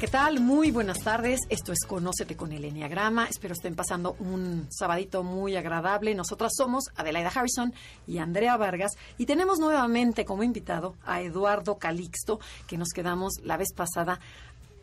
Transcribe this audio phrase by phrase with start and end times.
[0.00, 0.38] ¿Qué tal?
[0.38, 1.40] Muy buenas tardes.
[1.48, 3.26] Esto es Conócete con el Enneagrama.
[3.26, 6.14] Espero estén pasando un sabadito muy agradable.
[6.14, 7.74] Nosotras somos Adelaida Harrison
[8.06, 12.38] y Andrea Vargas y tenemos nuevamente como invitado a Eduardo Calixto,
[12.68, 14.20] que nos quedamos la vez pasada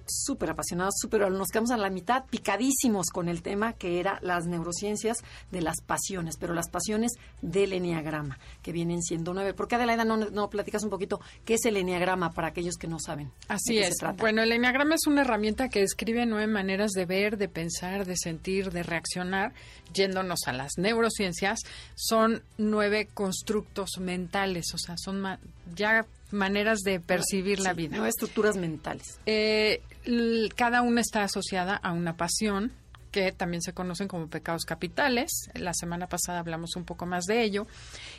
[0.07, 4.45] súper apasionados, súper, nos quedamos a la mitad picadísimos con el tema que era las
[4.45, 5.17] neurociencias
[5.51, 9.53] de las pasiones, pero las pasiones del enneagrama, que vienen siendo nueve.
[9.53, 12.87] ¿Por qué, Adelaida, no, no platicas un poquito qué es el enneagrama para aquellos que
[12.87, 13.31] no saben?
[13.47, 13.95] Así es.
[14.17, 18.15] Bueno, el enneagrama es una herramienta que describe nueve maneras de ver, de pensar, de
[18.17, 19.53] sentir, de reaccionar,
[19.93, 21.59] yéndonos a las neurociencias.
[21.95, 25.23] Son nueve constructos mentales, o sea, son
[25.75, 27.97] ya maneras de percibir la vida.
[27.97, 29.19] No estructuras mentales.
[29.25, 29.81] Eh,
[30.55, 32.71] cada una está asociada a una pasión
[33.15, 35.31] que también se conocen como pecados capitales.
[35.53, 37.65] La semana pasada hablamos un poco más de ello.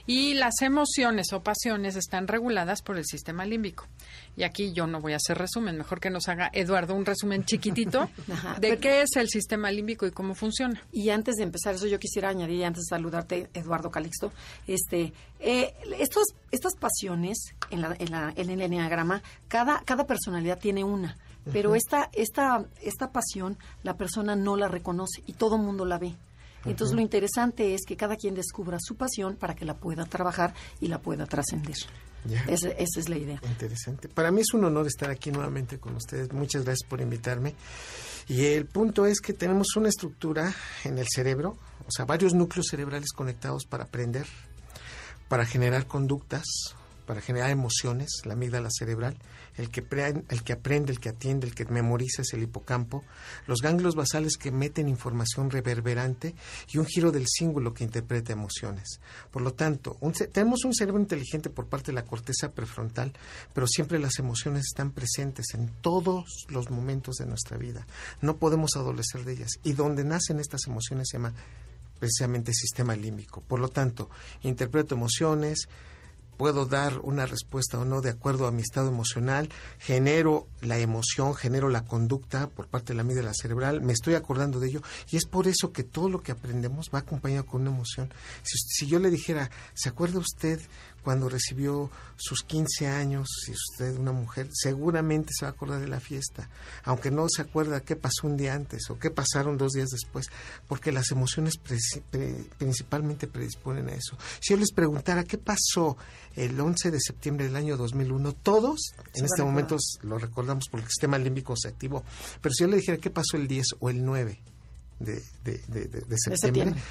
[0.06, 3.86] Y las emociones o pasiones están reguladas por el sistema límbico.
[4.38, 7.44] Y aquí yo no voy a hacer resumen, mejor que nos haga Eduardo un resumen
[7.44, 8.08] chiquitito
[8.58, 10.82] de qué es el sistema límbico y cómo funciona.
[10.92, 14.32] Y antes de empezar eso, yo quisiera añadir, antes de saludarte, Eduardo Calixto,
[14.66, 17.36] este, eh, estos, estas pasiones
[17.68, 21.18] en, la, en, la, en el enneagrama, cada, cada personalidad tiene una
[21.52, 25.98] pero esta, esta, esta pasión la persona no la reconoce y todo el mundo la
[25.98, 26.16] ve.
[26.64, 30.52] Entonces lo interesante es que cada quien descubra su pasión para que la pueda trabajar
[30.80, 31.76] y la pueda trascender.
[32.48, 33.40] Esa, esa, es la idea.
[33.48, 34.08] Interesante.
[34.08, 36.32] Para mí es un honor estar aquí nuevamente con ustedes.
[36.32, 37.54] Muchas gracias por invitarme.
[38.28, 40.52] Y el punto es que tenemos una estructura
[40.82, 44.26] en el cerebro, o sea, varios núcleos cerebrales conectados para aprender,
[45.28, 46.44] para generar conductas,
[47.06, 49.16] para generar emociones, la amígdala cerebral,
[49.56, 49.84] el que,
[50.28, 53.04] el que aprende, el que atiende, el que memoriza es el hipocampo,
[53.46, 56.34] los ganglios basales que meten información reverberante
[56.72, 59.00] y un giro del cíngulo que interpreta emociones.
[59.30, 59.96] Por lo tanto,
[60.32, 63.12] tenemos un cerebro inteligente por parte de la corteza prefrontal,
[63.54, 67.86] pero siempre las emociones están presentes en todos los momentos de nuestra vida.
[68.20, 69.52] No podemos adolecer de ellas.
[69.62, 71.34] Y donde nacen estas emociones se llama
[71.98, 73.40] precisamente sistema límbico.
[73.40, 74.10] Por lo tanto,
[74.42, 75.68] interpreto emociones,
[76.36, 79.48] puedo dar una respuesta o no de acuerdo a mi estado emocional,
[79.78, 84.60] genero la emoción, genero la conducta por parte de la amígdala cerebral, me estoy acordando
[84.60, 87.70] de ello y es por eso que todo lo que aprendemos va acompañado con una
[87.70, 88.12] emoción.
[88.42, 90.60] Si, si yo le dijera, ¿se acuerda usted
[91.06, 95.86] cuando recibió sus 15 años, si usted una mujer, seguramente se va a acordar de
[95.86, 96.50] la fiesta,
[96.82, 100.26] aunque no se acuerda qué pasó un día antes o qué pasaron dos días después,
[100.66, 101.60] porque las emociones
[102.58, 104.18] principalmente predisponen a eso.
[104.40, 105.96] Si yo les preguntara qué pasó
[106.34, 110.90] el 11 de septiembre del año 2001, todos en este momento lo recordamos porque el
[110.90, 112.02] sistema límbico se activó,
[112.40, 114.40] pero si yo le dijera qué pasó el 10 o el 9
[114.98, 116.82] de, de septiembre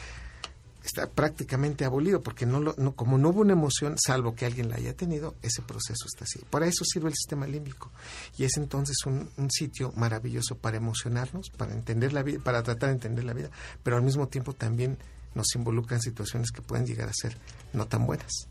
[0.85, 4.69] está prácticamente abolido porque no, lo, no como no hubo una emoción salvo que alguien
[4.69, 6.39] la haya tenido ese proceso está así.
[6.49, 7.91] Para eso sirve el sistema límbico.
[8.37, 12.89] Y es entonces un, un, sitio maravilloso para emocionarnos para entender la vida para tratar
[12.89, 13.49] de entender la vida
[13.83, 14.97] pero al mismo tiempo también
[15.33, 17.37] nos involucra en situaciones que pueden llegar a ser
[17.73, 18.47] no tan buenas.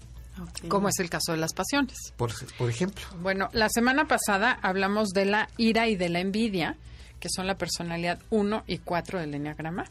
[0.68, 1.96] Como es el caso de las pasiones.
[2.16, 3.04] Por, por ejemplo.
[3.20, 6.76] Bueno, la semana pasada hablamos de la ira y de la envidia
[7.24, 9.86] que son la personalidad 1 y 4 del Enneagrama.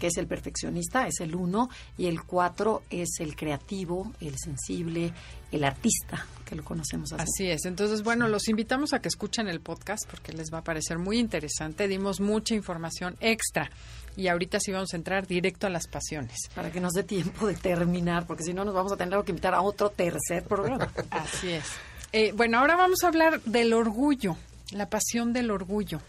[0.00, 5.12] Que es el perfeccionista, es el 1, y el 4 es el creativo, el sensible,
[5.52, 7.22] el artista, que lo conocemos así.
[7.22, 7.66] Así es.
[7.66, 11.20] Entonces, bueno, los invitamos a que escuchen el podcast porque les va a parecer muy
[11.20, 11.86] interesante.
[11.86, 13.70] Dimos mucha información extra.
[14.16, 16.36] Y ahorita sí vamos a entrar directo a las pasiones.
[16.52, 19.30] Para que nos dé tiempo de terminar, porque si no nos vamos a tener que
[19.30, 20.92] invitar a otro tercer programa.
[21.10, 21.64] Así es.
[22.12, 24.36] Eh, bueno, ahora vamos a hablar del orgullo,
[24.72, 26.00] la pasión del orgullo.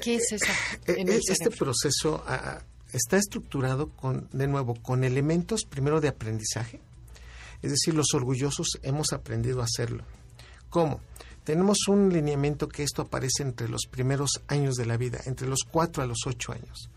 [0.00, 0.46] ¿Qué es eso?
[0.86, 2.62] Eh, eh, este proceso ah,
[2.92, 6.80] está estructurado con, de nuevo, con elementos primero de aprendizaje.
[7.62, 10.04] Es decir, los orgullosos hemos aprendido a hacerlo.
[10.70, 11.00] ¿Cómo?
[11.44, 15.60] Tenemos un lineamiento que esto aparece entre los primeros años de la vida, entre los
[15.70, 16.88] 4 a los 8 años.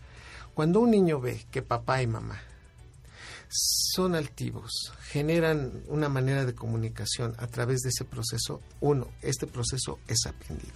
[0.54, 2.40] Cuando un niño ve que papá y mamá
[3.48, 9.98] son altivos, generan una manera de comunicación a través de ese proceso, uno, este proceso
[10.08, 10.74] es aprendido.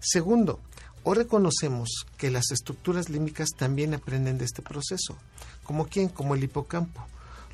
[0.00, 0.60] Segundo,
[1.04, 5.16] o reconocemos que las estructuras límbicas también aprenden de este proceso.
[5.62, 6.08] ¿Como quién?
[6.08, 7.06] Como el hipocampo.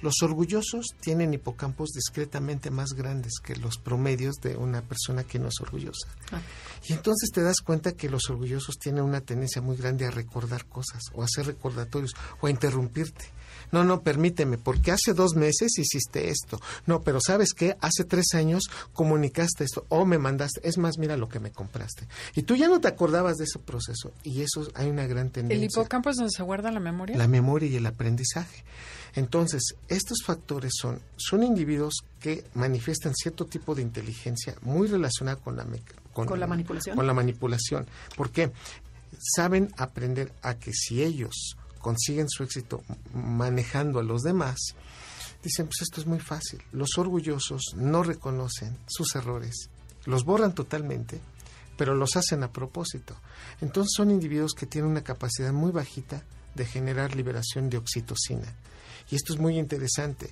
[0.02, 5.48] Los orgullosos tienen hipocampos discretamente más grandes que los promedios de una persona que no
[5.48, 6.08] es orgullosa.
[6.32, 6.40] Ah.
[6.88, 10.64] Y entonces te das cuenta que los orgullosos tienen una tendencia muy grande a recordar
[10.64, 13.26] cosas o a hacer recordatorios o a interrumpirte.
[13.72, 16.60] No, no, permíteme, porque hace dos meses hiciste esto.
[16.86, 17.76] No, pero ¿sabes qué?
[17.80, 20.60] Hace tres años comunicaste esto o me mandaste.
[20.62, 22.06] Es más, mira lo que me compraste.
[22.34, 24.12] Y tú ya no te acordabas de ese proceso.
[24.22, 25.56] Y eso hay una gran tendencia.
[25.56, 27.16] ¿El hipocampo es donde se guarda la memoria?
[27.16, 28.64] La memoria y el aprendizaje.
[29.14, 35.56] Entonces, estos factores son, son individuos que manifiestan cierto tipo de inteligencia muy relacionada con
[35.56, 35.66] la,
[36.12, 36.96] con, la manipulación.
[36.96, 37.86] Con la manipulación.
[38.16, 38.52] ¿Por qué?
[39.18, 42.82] Saben aprender a que si ellos consiguen su éxito
[43.14, 44.58] manejando a los demás,
[45.42, 46.62] dicen, pues esto es muy fácil.
[46.72, 49.70] Los orgullosos no reconocen sus errores,
[50.04, 51.20] los borran totalmente,
[51.76, 53.16] pero los hacen a propósito.
[53.60, 56.22] Entonces son individuos que tienen una capacidad muy bajita
[56.54, 58.54] de generar liberación de oxitocina.
[59.10, 60.30] Y esto es muy interesante.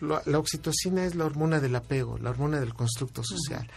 [0.00, 3.68] La, oxitocina es la hormona del apego, la hormona del constructo social.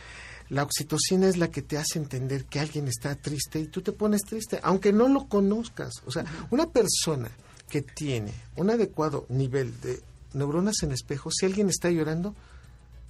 [0.50, 3.92] La oxitocina es la que te hace entender que alguien está triste y tú te
[3.92, 5.94] pones triste, aunque no lo conozcas.
[6.06, 7.30] O sea, una persona
[7.70, 10.02] que tiene un adecuado nivel de
[10.34, 12.36] neuronas en espejo, si alguien está llorando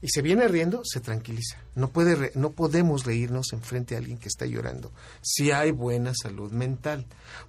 [0.02, 1.58] y se viene riendo, se tranquiliza.
[1.74, 4.92] No, puede no podemos reírnos enfrente a alguien que está llorando
[5.22, 7.06] si hay buena salud mental.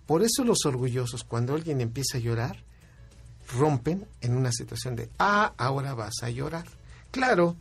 [0.06, 2.65] Por eso los orgullosos, cuando alguien empieza a llorar,
[3.56, 6.67] rompen en una situación de, ah, ahora vas a llorar.
[7.11, 7.56] Claro,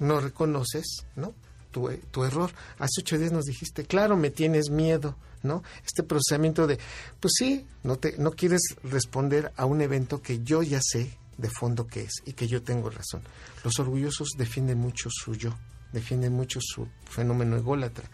[0.00, 1.34] no reconoces, ¿no?
[1.70, 1.88] Tu,
[2.24, 2.50] error.
[2.78, 5.62] Hace ocho días nos dijiste, claro, me tienes miedo, ¿no?
[5.84, 6.78] Este procesamiento de,
[7.20, 11.50] pues sí, no, te, no quieres responder a un evento que yo ya sé de
[11.50, 13.22] fondo que es y que yo tengo razón.
[13.64, 15.54] Los orgullosos defienden mucho su yo
[15.92, 18.08] defienden mucho su fenómeno ególatra.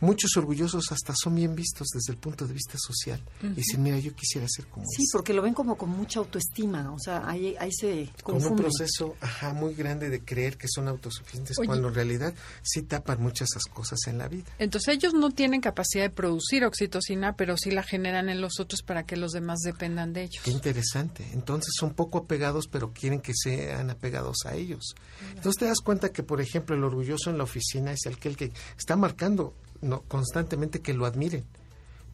[0.00, 3.22] Muchos orgullosos hasta son bien vistos desde el punto de vista social.
[3.42, 6.92] Y dicen, mira, yo quisiera ser como Sí, porque lo ven como con mucha autoestima,
[6.92, 10.88] o sea, ahí, ahí se Con un proceso ajá, muy grande de creer que son
[10.88, 14.44] autosuficientes, cuando en realidad sí tapan muchas esas cosas en la vida.
[14.58, 18.82] Entonces ellos no tienen capacidad de producir oxitocina, pero sí la generan en los otros
[18.82, 20.42] para que los demás dependan de ellos.
[20.42, 21.28] Qué interesante.
[21.32, 24.94] Entonces son poco apegados, pero quieren que sean apegados a ellos.
[25.28, 28.33] Entonces te das cuenta que, por ejemplo, el orgullo en la oficina es aquel que
[28.78, 31.44] está marcando no, constantemente que lo admiren.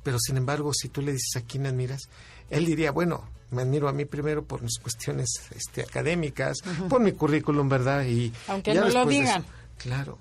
[0.02, 2.08] Pero sin embargo, si tú le dices a quién admiras,
[2.48, 6.58] él diría, bueno, me admiro a mí primero por mis cuestiones este, académicas,
[6.88, 8.04] por mi currículum, ¿verdad?
[8.04, 9.44] Y Aunque no lo digan.
[9.78, 10.18] claro.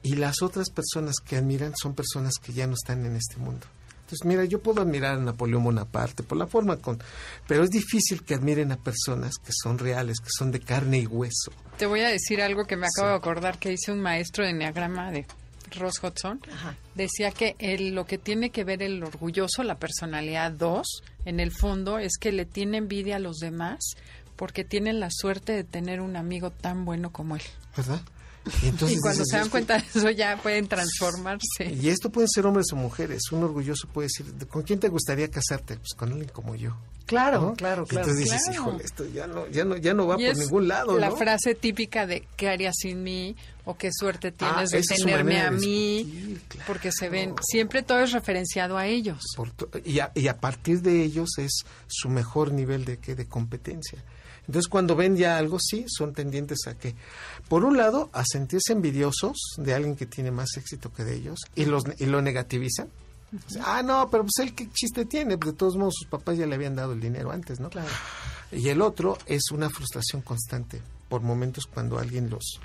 [0.00, 3.66] Y las otras personas que admiran son personas que ya no están en este mundo.
[4.08, 6.98] Entonces, mira, yo puedo admirar a Napoleón Bonaparte por la forma con...
[7.46, 11.06] Pero es difícil que admiren a personas que son reales, que son de carne y
[11.06, 11.52] hueso.
[11.76, 14.52] Te voy a decir algo que me acabo de acordar que dice un maestro de
[14.52, 15.26] Enneagrama de
[15.78, 16.40] Ross Hudson.
[16.94, 17.54] Decía que
[17.92, 20.86] lo que tiene que ver el orgulloso, la personalidad 2,
[21.26, 23.78] en el fondo es que le tiene envidia a los demás
[24.36, 27.42] porque tienen la suerte de tener un amigo tan bueno como él.
[27.76, 28.00] ¿Verdad?
[28.62, 31.72] Y, cuando se dan cuenta de eso ya pueden transformarse.
[31.72, 33.22] Y esto pueden ser hombres o mujeres.
[33.32, 35.76] Un orgulloso puede decir, ¿con quién te gustaría casarte?
[35.76, 36.76] Pues con alguien como yo.
[37.06, 37.86] Claro, claro, claro.
[37.90, 40.98] Y entonces dices, híjole, esto ya no, ya no, ya no va por ningún lado.
[40.98, 43.34] La frase típica de ¿qué harías sin mí?
[43.68, 48.12] o qué suerte ah, tienes de tenerme a mí, porque se ven, siempre todo es
[48.12, 49.22] referenciado a ellos.
[49.84, 54.02] y, a, y a partir de ellos es su mejor nivel de, de competencia.
[54.48, 56.96] Entonces, cuando ven ya algo, sí, son tendientes a que,
[57.48, 61.38] por un lado, a sentirse envidiosos de alguien que tiene más éxito que de ellos
[61.54, 62.88] y, los, y lo negativizan.
[63.60, 66.54] Ah, no, pero pues él qué chiste tiene, de todos modos sus papás ya le
[66.54, 67.68] habían dado el dinero antes, ¿no?
[67.68, 67.90] Claro.
[68.50, 72.60] Y el otro es una frustración constante por momentos cuando alguien los,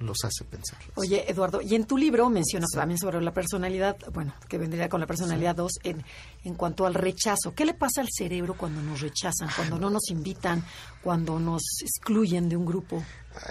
[0.00, 0.78] los hace pensar.
[0.94, 5.00] Oye, Eduardo, y en tu libro mencionas también sobre la personalidad, bueno, que vendría con
[5.00, 6.04] la personalidad 2, en,
[6.44, 7.54] en cuanto al rechazo.
[7.54, 10.64] ¿Qué le pasa al cerebro cuando nos rechazan, cuando no nos invitan,
[11.02, 13.02] cuando nos excluyen de un grupo?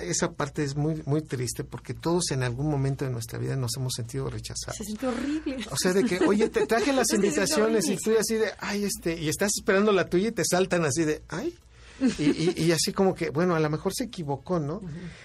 [0.01, 3.77] Esa parte es muy muy triste porque todos en algún momento de nuestra vida nos
[3.77, 4.75] hemos sentido rechazados.
[4.77, 5.65] Se siente horrible.
[5.71, 9.19] O sea, de que, oye, te traje las invitaciones y tú así de, ay, este,
[9.19, 11.57] y estás esperando la tuya y te saltan así de, ay,
[12.19, 14.81] y, así como que, bueno, a lo mejor se equivocó, ¿no?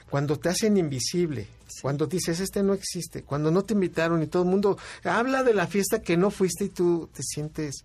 [0.09, 1.49] Cuando te hacen invisible,
[1.81, 5.55] cuando dices, este no existe, cuando no te invitaron y todo el mundo habla de
[5.55, 7.85] la fiesta que no fuiste y tú te sientes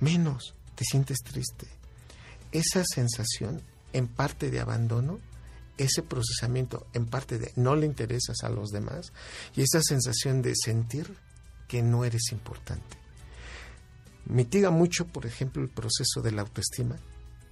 [0.00, 1.66] menos, te sientes triste.
[2.52, 3.62] Esa sensación,
[3.92, 5.18] en parte de abandono,
[5.78, 9.12] ese procesamiento, en parte de no le interesas a los demás,
[9.56, 11.16] y esa sensación de sentir
[11.66, 12.98] que no eres importante.
[14.26, 16.96] Mitiga mucho, por ejemplo, el proceso de la autoestima,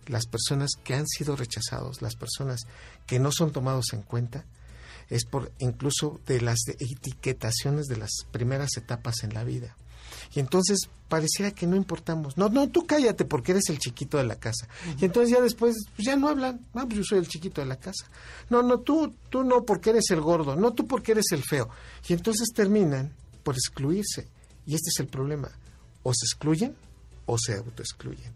[0.06, 2.60] las personas que han sido rechazados, las personas
[3.06, 4.44] que no son tomados en cuenta,
[5.08, 9.76] es por incluso de las etiquetaciones de las primeras etapas en la vida.
[10.34, 12.36] Y entonces pareciera que no importamos.
[12.36, 14.68] No, no, tú cállate porque eres el chiquito de la casa.
[15.00, 16.60] Y entonces ya después, pues ya no hablan.
[16.74, 18.06] Ah, pues yo soy el chiquito de la casa.
[18.48, 20.54] No, no, tú, tú no porque eres el gordo.
[20.54, 21.68] No, tú porque eres el feo.
[22.08, 24.28] Y entonces terminan por excluirse.
[24.66, 25.50] Y este es el problema.
[26.04, 26.76] O se excluyen
[27.26, 28.32] o se autoexcluyen.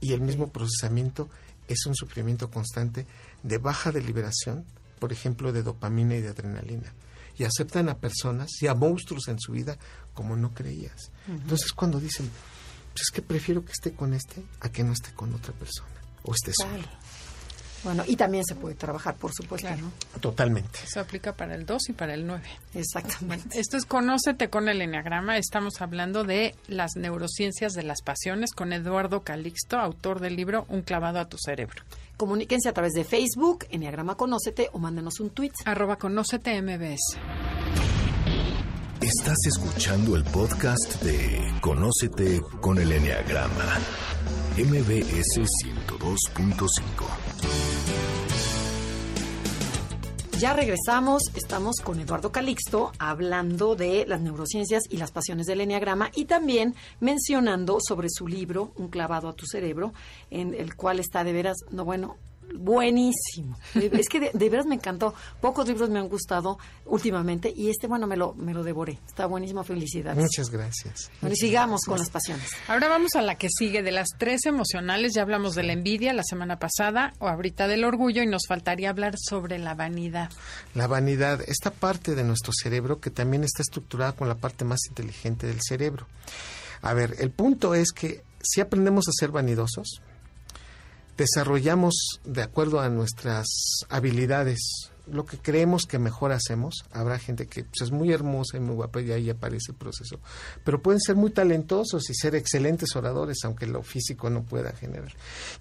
[0.00, 1.28] Y el mismo procesamiento
[1.68, 3.06] es un sufrimiento constante
[3.42, 4.64] de baja deliberación,
[4.98, 6.92] por ejemplo, de dopamina y de adrenalina.
[7.38, 9.76] Y aceptan a personas y a monstruos en su vida
[10.14, 11.10] como no creías.
[11.28, 12.30] Entonces cuando dicen,
[12.92, 16.00] pues es que prefiero que esté con este a que no esté con otra persona
[16.22, 16.88] o esté solo.
[17.86, 19.92] Bueno, y también se puede trabajar, por supuesto, ¿no?
[20.20, 20.80] Totalmente.
[20.82, 22.42] Eso aplica para el 2 y para el 9.
[22.74, 23.60] Exactamente.
[23.60, 25.38] Esto es Conócete con el Enneagrama.
[25.38, 30.82] Estamos hablando de las neurociencias de las pasiones con Eduardo Calixto, autor del libro Un
[30.82, 31.84] clavado a tu cerebro.
[32.16, 35.52] Comuníquense a través de Facebook, Enneagrama Conócete, o mándenos un tweet.
[35.64, 37.95] Arroba Conócete MBS.
[39.00, 43.78] Estás escuchando el podcast de Conócete con el Enneagrama.
[44.56, 46.70] MBS 102.5.
[50.38, 56.10] Ya regresamos, estamos con Eduardo Calixto hablando de las neurociencias y las pasiones del Enneagrama
[56.14, 59.92] y también mencionando sobre su libro, Un clavado a tu cerebro,
[60.30, 62.16] en el cual está de veras, no bueno,
[62.54, 63.58] buenísimo.
[63.96, 65.14] Es que de, de, veras me encantó.
[65.40, 68.98] Pocos libros me han gustado últimamente y este, bueno, me lo, me lo devoré.
[69.06, 70.22] Está buenísimo, felicidades.
[70.22, 71.10] Muchas gracias.
[71.20, 72.48] Bueno, y sigamos con las pasiones.
[72.68, 75.12] Ahora vamos a la que sigue, de las tres emocionales.
[75.14, 78.90] Ya hablamos de la envidia la semana pasada o ahorita del orgullo y nos faltaría
[78.90, 80.30] hablar sobre la vanidad.
[80.74, 84.80] La vanidad, esta parte de nuestro cerebro que también está estructurada con la parte más
[84.88, 86.06] inteligente del cerebro.
[86.82, 90.00] A ver, el punto es que si aprendemos a ser vanidosos,
[91.16, 93.46] desarrollamos de acuerdo a nuestras
[93.88, 96.84] habilidades lo que creemos que mejor hacemos.
[96.92, 100.20] Habrá gente que pues, es muy hermosa y muy guapa y ahí aparece el proceso.
[100.64, 105.12] Pero pueden ser muy talentosos y ser excelentes oradores, aunque lo físico no pueda generar.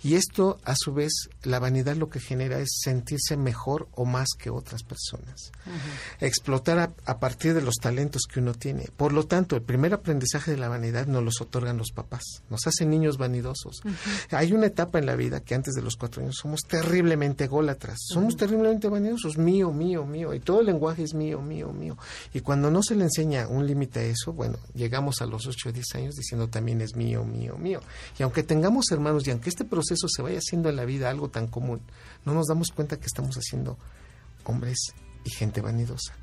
[0.03, 1.11] Y esto, a su vez,
[1.43, 5.51] la vanidad lo que genera es sentirse mejor o más que otras personas.
[5.65, 6.25] Uh -huh.
[6.25, 8.89] Explotar a, a, partir de los talentos que uno tiene.
[8.97, 12.23] Por lo tanto, el primer aprendizaje de la vanidad nos los otorgan los papás.
[12.49, 13.81] Nos hacen niños vanidosos.
[13.83, 14.37] Uh -huh.
[14.37, 17.97] Hay una etapa en la vida que antes de los cuatro años somos terriblemente ególatras.
[18.07, 18.39] Somos uh -huh.
[18.39, 21.97] terriblemente vanidosos mío, mío, mío, y todo el lenguaje es mío, mío, mío.
[22.33, 25.69] Y cuando no se le enseña un límite a eso, bueno, llegamos a los 8
[25.69, 27.81] o 10 años diciendo también es mío, mío, mío.
[28.19, 31.29] Y aunque tengamos hermanos y aunque este proceso se vaya haciendo en la vida algo
[31.29, 31.81] tan común,
[32.25, 33.77] no nos damos cuenta que estamos haciendo
[34.45, 34.77] hombres
[35.23, 36.13] y gente vanidosa.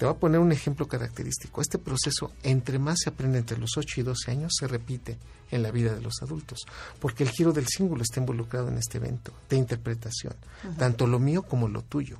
[0.00, 1.60] Te voy a poner un ejemplo característico.
[1.60, 5.18] Este proceso, entre más se aprende entre los 8 y 12 años, se repite
[5.50, 6.60] en la vida de los adultos,
[7.00, 10.76] porque el giro del símbolo está involucrado en este evento de interpretación, uh -huh.
[10.78, 12.16] tanto lo mío como lo tuyo.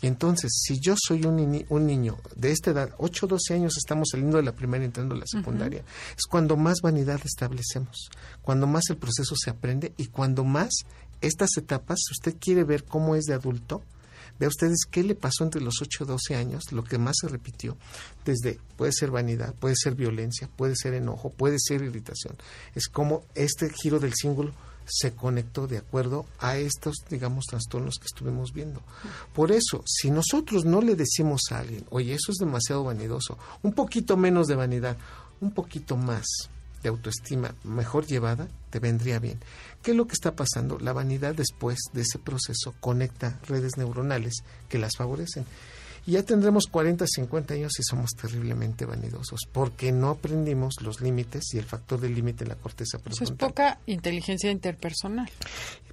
[0.00, 3.76] Y entonces, si yo soy un, un niño de esta edad, 8 o 12 años,
[3.76, 6.16] estamos saliendo de la primaria y entrando a la secundaria, uh -huh.
[6.16, 8.10] es cuando más vanidad establecemos,
[8.42, 10.70] cuando más el proceso se aprende y cuando más
[11.20, 13.82] estas etapas, si usted quiere ver cómo es de adulto,
[14.38, 17.28] Vea ustedes qué le pasó entre los 8 y 12 años, lo que más se
[17.28, 17.76] repitió,
[18.24, 22.36] desde puede ser vanidad, puede ser violencia, puede ser enojo, puede ser irritación.
[22.74, 24.52] Es como este giro del símbolo
[24.88, 28.82] se conectó de acuerdo a estos, digamos, trastornos que estuvimos viendo.
[29.34, 33.72] Por eso, si nosotros no le decimos a alguien, oye, eso es demasiado vanidoso, un
[33.72, 34.96] poquito menos de vanidad,
[35.40, 36.26] un poquito más
[36.82, 39.40] de autoestima mejor llevada, te vendría bien.
[39.82, 40.78] ¿Qué es lo que está pasando?
[40.78, 44.34] La vanidad después de ese proceso conecta redes neuronales
[44.68, 45.44] que las favorecen.
[46.08, 51.52] Y ya tendremos 40, 50 años y somos terriblemente vanidosos, porque no aprendimos los límites
[51.52, 53.24] y el factor del límite en la corteza prefrontal.
[53.24, 55.30] Eso es poca inteligencia interpersonal.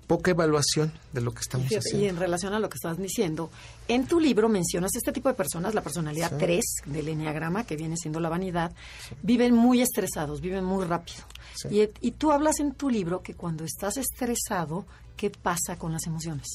[0.07, 2.05] Poca evaluación de lo que estamos y, haciendo.
[2.05, 3.51] Y en relación a lo que estás diciendo,
[3.89, 6.38] en tu libro mencionas este tipo de personas, la personalidad sí.
[6.39, 8.72] 3 del Enneagrama, que viene siendo la vanidad,
[9.10, 9.15] sí.
[9.22, 11.25] viven muy estresados, viven muy rápido.
[11.57, 11.67] Sí.
[11.72, 14.86] Y, y tú hablas en tu libro que cuando estás estresado,
[15.17, 16.48] ¿qué pasa con las emociones?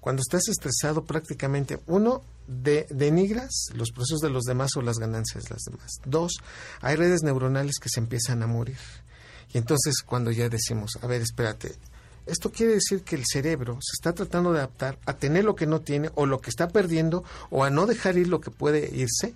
[0.00, 5.44] Cuando estás estresado, prácticamente, uno, de, denigras los procesos de los demás o las ganancias
[5.44, 5.90] de las demás.
[6.04, 6.32] Dos,
[6.80, 8.78] hay redes neuronales que se empiezan a morir.
[9.52, 11.74] Y entonces cuando ya decimos, a ver, espérate,
[12.26, 15.66] esto quiere decir que el cerebro se está tratando de adaptar a tener lo que
[15.66, 18.94] no tiene o lo que está perdiendo o a no dejar ir lo que puede
[18.94, 19.34] irse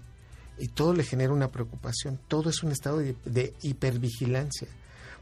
[0.59, 2.19] y todo le genera una preocupación.
[2.29, 4.69] Todo es un estado de, de hipervigilancia.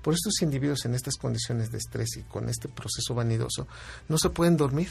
[0.03, 3.67] Por estos individuos en estas condiciones de estrés y con este proceso vanidoso
[4.09, 4.91] no se pueden dormir.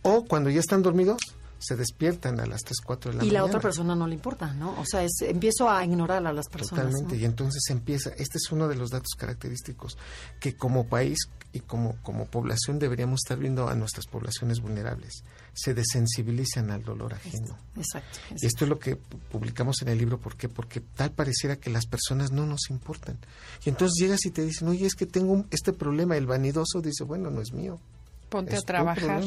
[0.00, 1.20] O cuando ya están dormidos,
[1.66, 3.40] se despiertan a las 3, 4 de la y mañana.
[3.40, 4.78] la otra persona no le importa, ¿no?
[4.80, 6.84] O sea, es, empiezo a ignorar a las personas.
[6.84, 7.20] Totalmente, ¿no?
[7.20, 9.96] y entonces empieza, este es uno de los datos característicos
[10.40, 11.18] que como país
[11.52, 15.22] y como, como población deberíamos estar viendo a nuestras poblaciones vulnerables.
[15.54, 17.56] Se desensibilizan al dolor ajeno.
[17.76, 18.18] Exacto.
[18.40, 20.48] Y esto es lo que pu- publicamos en el libro, ¿por qué?
[20.50, 23.18] Porque tal pareciera que las personas no nos importan.
[23.64, 26.80] Y entonces llegas y te dicen, oye, es que tengo un- este problema, el vanidoso
[26.82, 27.80] dice, bueno, no es mío.
[28.28, 29.22] Ponte es a trabajar.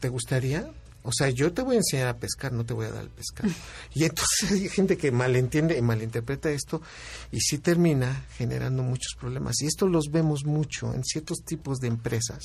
[0.00, 0.70] ¿Te gustaría?
[1.06, 3.10] O sea, yo te voy a enseñar a pescar, no te voy a dar el
[3.10, 3.52] pescado.
[3.94, 6.80] Y entonces hay gente que malentiende y malinterpreta esto
[7.30, 9.60] y sí termina generando muchos problemas.
[9.60, 12.42] Y esto los vemos mucho en ciertos tipos de empresas,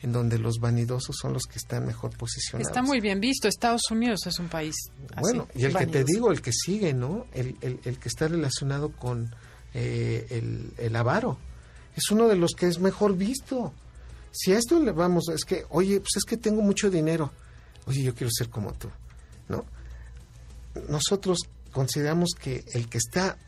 [0.00, 2.68] en donde los vanidosos son los que están mejor posicionados.
[2.68, 3.46] Está muy bien visto.
[3.46, 4.74] Estados Unidos es un país
[5.12, 5.20] así.
[5.20, 7.26] Bueno, y el que te digo, el que sigue, ¿no?
[7.34, 9.34] El, el, el que está relacionado con
[9.74, 11.36] eh, el, el avaro.
[11.94, 13.74] Es uno de los que es mejor visto.
[14.30, 17.32] Si a esto le vamos, es que, oye, pues es que tengo mucho dinero.
[17.88, 18.88] Oye, yo quiero ser como tú,
[19.48, 19.64] ¿no?
[20.88, 21.38] Nosotros
[21.72, 23.38] consideramos que el que está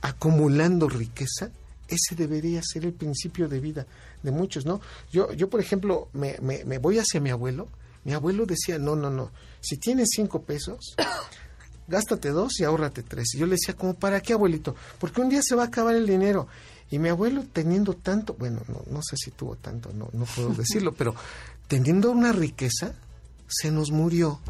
[0.00, 1.50] acumulando riqueza,
[1.88, 3.86] ese debería ser el principio de vida
[4.22, 4.80] de muchos, ¿no?
[5.10, 7.68] Yo, yo por ejemplo, me, me, me voy hacia mi abuelo.
[8.04, 10.94] Mi abuelo decía, no, no, no, si tienes cinco pesos,
[11.88, 13.34] gástate dos y ahórrate tres.
[13.34, 14.76] Y yo le decía, ¿como para qué, abuelito?
[15.00, 16.46] Porque un día se va a acabar el dinero.
[16.90, 20.50] Y mi abuelo teniendo tanto, bueno, no, no sé si tuvo tanto, no, no puedo
[20.54, 21.14] decirlo, pero
[21.66, 22.94] teniendo una riqueza,
[23.48, 24.40] se nos murió.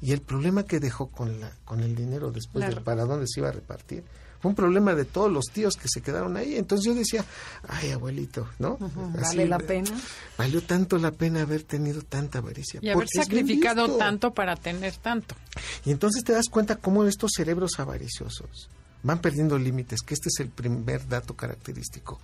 [0.00, 3.40] Y el problema que dejó con, la, con el dinero después de para dónde se
[3.40, 4.02] iba a repartir,
[4.40, 6.56] fue un problema de todos los tíos que se quedaron ahí.
[6.56, 7.24] Entonces yo decía,
[7.68, 8.76] ay, abuelito, ¿no?
[9.14, 9.90] Así, Vale la pena.
[10.36, 12.80] Valió tanto la pena haber tenido tanta avaricia.
[12.82, 15.36] Y haber sacrificado tanto para tener tanto.
[15.84, 18.68] Y entonces te das cuenta cómo estos cerebros avariciosos
[19.04, 22.20] van perdiendo límites, que este es el primer dato característico,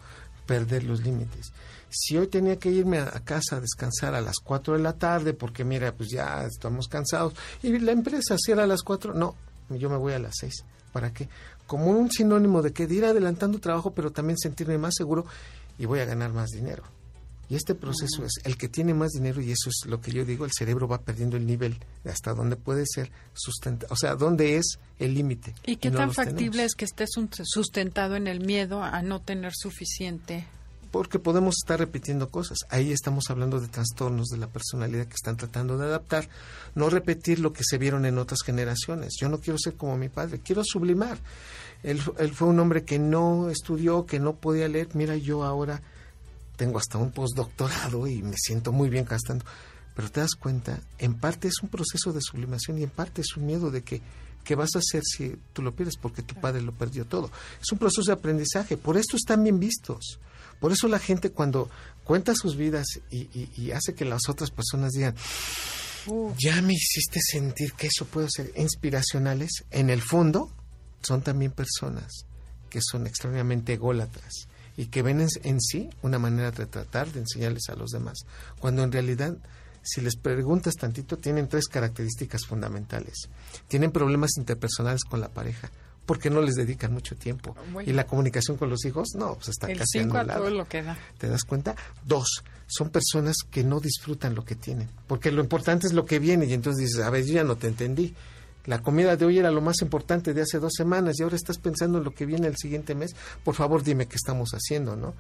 [0.49, 1.52] perder los límites.
[1.90, 5.35] Si hoy tenía que irme a, casa a descansar a las 4 de la tarde,
[5.35, 9.37] porque mira, pues ya estamos cansados, y la empresa cierra a las 4, no,
[9.69, 10.64] yo me voy a las 6.
[10.93, 11.28] ¿Para qué?
[11.67, 15.26] Como un sinónimo de que de ir adelantando trabajo, pero también sentirme más seguro
[15.78, 16.83] y voy a ganar más dinero.
[17.50, 20.25] Y este proceso es el que tiene más dinero y eso es lo que yo
[20.25, 24.14] digo, el cerebro va perdiendo el nivel de hasta dónde puede ser sustentado, o sea,
[24.17, 25.55] dónde es el límite.
[25.64, 26.67] ¿Y qué no tan factible tenemos.
[26.67, 30.45] es que estés un- sustentado en el miedo a no tener suficiente?
[30.90, 32.59] Porque podemos estar repitiendo cosas.
[32.71, 36.28] Ahí estamos hablando de trastornos de la personalidad que están tratando de adaptar,
[36.75, 39.14] no repetir lo que se vieron en otras generaciones.
[39.21, 41.19] Yo no quiero ser como mi padre, quiero sublimar.
[41.83, 44.89] Él, él fue un hombre que no estudió, que no podía leer.
[44.95, 45.82] Mira, yo ahora
[46.58, 49.47] tengo hasta un postdoctorado y me siento muy bien gastando.
[49.97, 53.34] Pero te das cuenta, en parte es un proceso de sublimación y en parte es
[53.36, 54.02] un miedo de que
[54.44, 55.97] ¿qué vas a hacer si tú lo pierdes?
[55.97, 57.30] Porque tu padre lo perdió todo.
[57.62, 60.18] Es un proceso de aprendizaje, por esto están bien vistos.
[60.60, 61.71] Por eso la gente cuando
[62.04, 65.14] cuenta sus vidas y, y- y hace que las otras personas digan,
[66.38, 70.50] ya me hiciste sentir que eso puede ser inspiracionales, en el fondo
[71.02, 72.25] son también personas
[72.71, 74.48] que son extraordinariamente ególatras
[74.78, 78.17] y que ven en, en sí una manera de tratar de enseñarles a los demás,
[78.58, 79.36] cuando en realidad
[79.82, 83.28] si les preguntas tantito, tienen tres características fundamentales.
[83.69, 85.71] Tienen problemas interpersonales con la pareja,
[86.04, 87.56] porque no les dedican mucho tiempo.
[87.73, 87.91] Bueno.
[87.91, 90.69] Y la comunicación con los hijos, no, pues está El casi 5 a todo lo
[90.69, 90.99] que da.
[91.17, 91.75] ¿Te das cuenta?
[92.04, 96.19] Dos, son personas que no disfrutan lo que tienen, porque lo importante es lo que
[96.19, 98.14] viene y entonces dices, a ver, yo ya no te entendí.
[98.66, 101.58] La comida de hoy era lo más importante de hace dos semanas y ahora estás
[101.58, 103.14] pensando en lo que viene el siguiente mes.
[103.44, 105.14] Por favor, dime qué estamos haciendo, ¿no?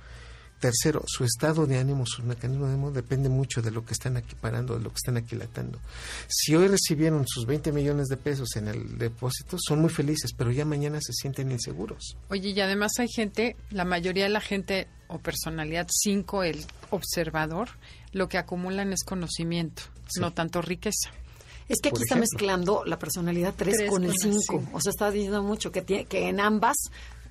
[0.60, 4.16] Tercero, su estado de ánimo, su mecanismo de ánimo depende mucho de lo que están
[4.16, 5.78] equiparando, de lo que están aquilatando.
[6.26, 10.50] Si hoy recibieron sus 20 millones de pesos en el depósito, son muy felices, pero
[10.50, 12.16] ya mañana se sienten inseguros.
[12.28, 17.68] Oye, y además hay gente, la mayoría de la gente o personalidad 5, el observador,
[18.12, 20.20] lo que acumulan es conocimiento, Sí.
[20.20, 21.10] no tanto riqueza.
[21.68, 22.20] Es que aquí está ejemplo.
[22.32, 24.38] mezclando la personalidad 3 Tres con el con el 5.
[24.58, 24.70] cinco.
[24.76, 26.76] O sea, está diciendo mucho que, tiene, que en ambas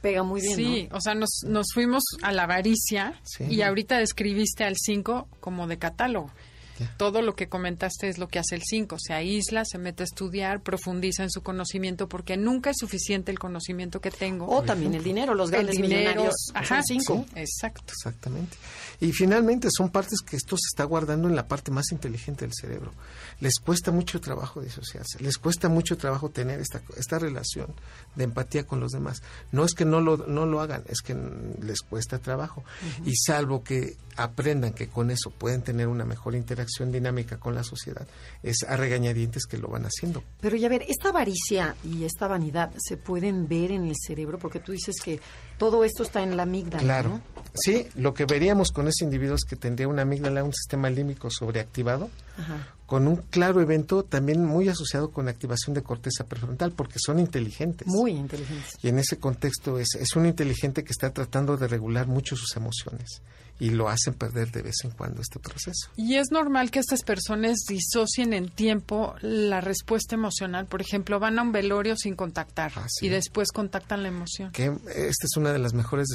[0.02, 0.97] pega muy bien, Sí, ¿no?
[0.97, 3.45] o sea, nos, nos fuimos a la avaricia Sí.
[3.50, 6.32] y ahorita describiste al 5 como de catálogo.
[6.77, 6.93] Ya.
[6.97, 8.97] Todo lo que comentaste es lo que hace el 5.
[8.99, 13.39] Se aísla, se mete a estudiar, profundiza en su conocimiento porque nunca es suficiente el
[13.39, 14.47] conocimiento que tengo.
[14.47, 15.99] O también el dinero, los el grandes dinero.
[15.99, 17.25] millonarios Ajá, son 5.
[17.27, 17.93] sí, exacto.
[17.93, 18.57] Exactamente.
[18.99, 22.53] Y finalmente son partes que esto se está guardando en la parte más inteligente del
[22.53, 22.93] cerebro.
[23.39, 27.67] Les cuesta mucho trabajo disociarse, les cuesta mucho trabajo tener esta, esta relación
[28.15, 29.21] de empatía con los demás.
[29.51, 31.15] No es que no lo, no lo hagan, es que
[31.61, 32.63] les cuesta trabajo.
[33.05, 37.63] Y salvo que aprendan que con eso pueden tener una mejor interacción dinámica con la
[37.63, 38.08] sociedad,
[38.43, 40.23] es a regañadientes que lo van haciendo.
[40.41, 44.60] Pero ya ver, esta avaricia y esta vanidad se pueden ver en el cerebro porque
[44.60, 45.19] tú dices que
[45.58, 47.21] todo esto está en la amígdala, Claro, ¿no?
[47.56, 51.32] Sí, lo que veríamos con ese individuo es que tendría una amígdala, un sistema límbico
[51.32, 52.67] sobreactivado, Ajá.
[52.86, 57.88] con un claro evento también muy asociado con activación de corteza prefrontal, porque son inteligentes.
[57.88, 58.75] Muy inteligentes.
[58.84, 62.56] Y en ese contexto es, es un inteligente que está tratando de regular mucho sus
[62.56, 63.21] emociones
[63.59, 65.89] y lo hacen perder de vez en cuando este proceso.
[65.95, 70.67] Y es normal que estas personas disocien en tiempo la respuesta emocional.
[70.67, 73.07] Por ejemplo, van a un velorio sin contactar Ah, sí.
[73.07, 74.51] y después contactan la emoción.
[74.51, 74.65] Que
[74.95, 76.07] esta es una de las mejores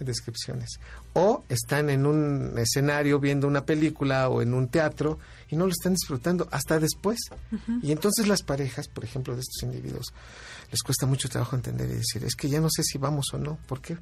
[0.00, 0.78] descripciones.
[1.14, 5.18] O están en un escenario viendo una película o en un teatro
[5.50, 7.18] y no lo están disfrutando hasta después.
[7.82, 10.06] Y entonces las parejas, por ejemplo, de estos individuos,
[10.70, 13.38] les cuesta mucho trabajo entender y decir, es que ya no sé si vamos o
[13.38, 13.56] no.
[13.66, 13.96] ¿Por qué?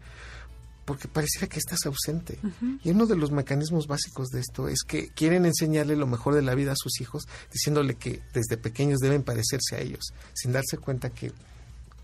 [0.86, 2.38] Porque pareciera que estás ausente.
[2.82, 6.42] Y uno de los mecanismos básicos de esto es que quieren enseñarle lo mejor de
[6.42, 10.78] la vida a sus hijos, diciéndole que desde pequeños deben parecerse a ellos, sin darse
[10.78, 11.32] cuenta que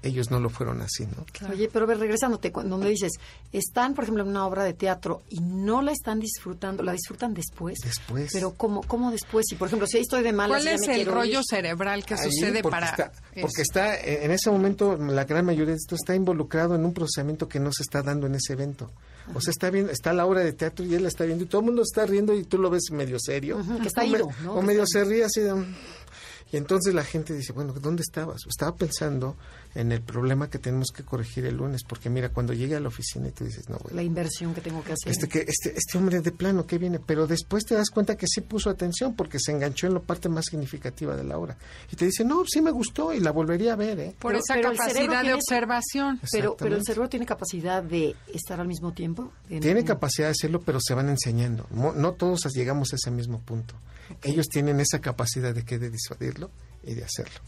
[0.03, 1.25] ellos no lo fueron así, ¿no?
[1.51, 3.13] Oye, pero a ver, regresándote, cu- donde dices,
[3.53, 7.35] están, por ejemplo, en una obra de teatro y no la están disfrutando, la disfrutan
[7.35, 7.79] después.
[7.85, 8.31] Después.
[8.33, 9.47] Pero ¿cómo, cómo después?
[9.53, 11.45] Y, por ejemplo, si ahí estoy de malas ¿Cuál ya es me el rollo ir,
[11.49, 15.73] cerebral que Ahí, sucede porque para está, porque está en ese momento la gran mayoría
[15.73, 18.91] de esto está involucrado en un procesamiento que no se está dando en ese evento
[19.35, 21.47] o sea está bien está la obra de teatro y él la está viendo y
[21.47, 24.19] todo el mundo está riendo y tú lo ves medio serio que está o, me-
[24.19, 24.55] ido, ¿no?
[24.55, 25.77] o medio está- se ríe así de un-
[26.53, 29.37] y entonces la gente dice bueno dónde estabas estaba pensando
[29.75, 32.89] en el problema que tenemos que corregir el lunes porque mira cuando llegue a la
[32.89, 35.11] oficina y tú dices no bueno la inversión que tengo que hacer.
[35.11, 38.27] este, que, este, este hombre de plano que viene, pero después te das cuenta que
[38.29, 41.57] sí puso atención porque se enganchó en la parte más significativa de la obra.
[41.91, 44.15] Y te dice, no, sí me gustó y la volvería a ver, ¿eh?
[44.19, 46.21] Por Pero- esa pero capacidad de tiene- observación.
[46.31, 49.31] pero, pero el cerebro tiene capacidad de estar al mismo tiempo.
[49.49, 51.67] Tiene capacidad de hacerlo, pero se van enseñando.
[51.71, 53.75] Mo- No todos llegamos a ese mismo punto.
[54.23, 56.51] Ellos tienen esa capacidad de que de disuadirlo
[56.85, 57.41] y de hacerlo.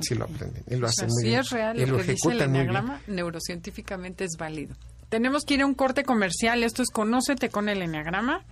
[0.00, 1.40] Si lo aprenden y lo O hacen sea, muy sí bien.
[1.40, 4.74] es real y lo que dice el enneagrama, neurocientíficamente es válido.
[5.10, 6.62] Tenemos que ir a un corte comercial.
[6.64, 8.42] Esto es Conócete con el enneagrama.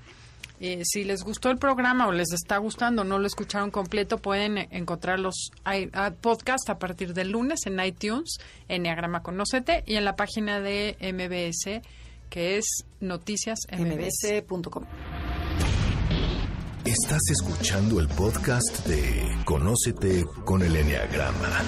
[0.63, 4.59] Eh, si les gustó el programa o les está gustando, no lo escucharon completo, pueden
[4.71, 8.37] encontrar los i- ah, podcast a partir del lunes en iTunes,
[8.69, 11.81] Enneagrama Conócete, y en la página de MBS,
[12.29, 12.67] que es
[13.01, 14.43] Noticias MBS.
[14.47, 14.85] mbs.com.
[16.85, 21.63] Estás escuchando el podcast de Conócete con el Enneagrama.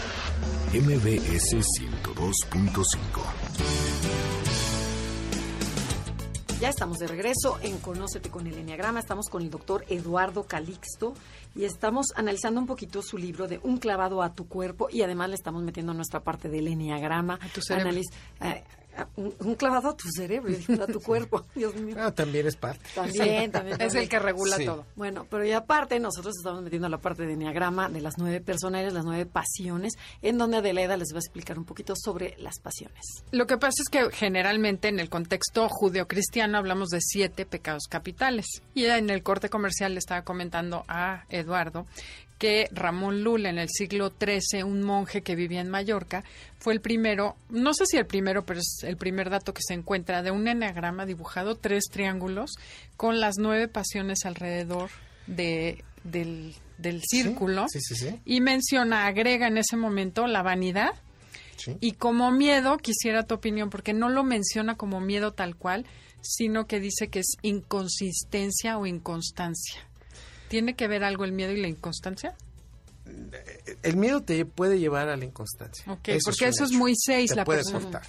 [0.73, 2.91] MBS 102.5.
[6.61, 9.01] Ya estamos de regreso en Conócete con el Enneagrama.
[9.01, 11.15] Estamos con el doctor Eduardo Calixto
[11.55, 15.29] y estamos analizando un poquito su libro de Un clavado a tu cuerpo y además
[15.29, 17.39] le estamos metiendo nuestra parte del Enneagrama.
[17.43, 17.91] A tu cerebro.
[17.91, 18.65] Analiz- eh,
[19.17, 20.53] un, un clavado a tu cerebro,
[20.83, 21.45] a tu cuerpo.
[21.55, 21.97] Dios mío.
[21.99, 22.85] Ah, también es parte.
[22.95, 23.81] También, también.
[23.81, 24.67] Es el que regula Sí.
[24.67, 24.87] todo.
[24.97, 28.93] Bueno, pero y aparte nosotros estamos metiendo la parte de Enneagrama de las nueve personajes,
[28.93, 33.01] las nueve pasiones, en donde Adelaida les va a explicar un poquito sobre las pasiones.
[33.31, 38.47] Lo que pasa es que generalmente en el contexto judeocristiano hablamos de siete pecados capitales.
[38.75, 41.87] Y en el corte comercial le estaba comentando a Eduardo
[42.43, 46.25] que Ramón Lula en el siglo XIII, un monje que vivía en Mallorca,
[46.59, 49.75] fue el primero, no sé si el primero, pero es el primer dato que se
[49.75, 52.57] encuentra de un enagrama dibujado, tres triángulos,
[52.97, 54.91] con las nueve pasiones alrededor
[55.29, 57.67] de, del, del círculo.
[57.69, 58.19] Sí, sí, sí.
[58.25, 60.95] Y menciona, agrega en ese momento la vanidad,
[61.79, 65.87] y como miedo, quisiera tu opinión, porque no lo menciona como miedo tal cual,
[66.23, 69.87] sino que dice que es inconsistencia o inconstancia.
[70.53, 72.35] ¿Tiene que ver algo el miedo y la inconstancia?
[73.83, 75.91] El miedo te puede llevar a la inconstancia.
[75.91, 77.81] Ok, Eso porque un eso es muy seis, Te la puede persona.
[77.81, 78.03] soltar.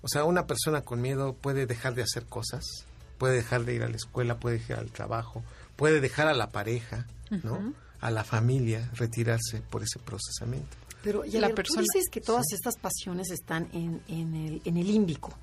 [0.00, 2.64] O sea, una persona con miedo puede dejar de hacer cosas,
[3.18, 5.44] puede dejar de ir a la escuela, puede dejar al trabajo,
[5.76, 7.06] puede dejar a la pareja,
[7.42, 7.74] ¿no?
[8.00, 10.74] A la familia, retirarse por ese procesamiento.
[11.02, 14.62] Pero ya La ver, persona- tú dices que todas estas pasiones están en, en, el,
[14.64, 15.36] en el límbico.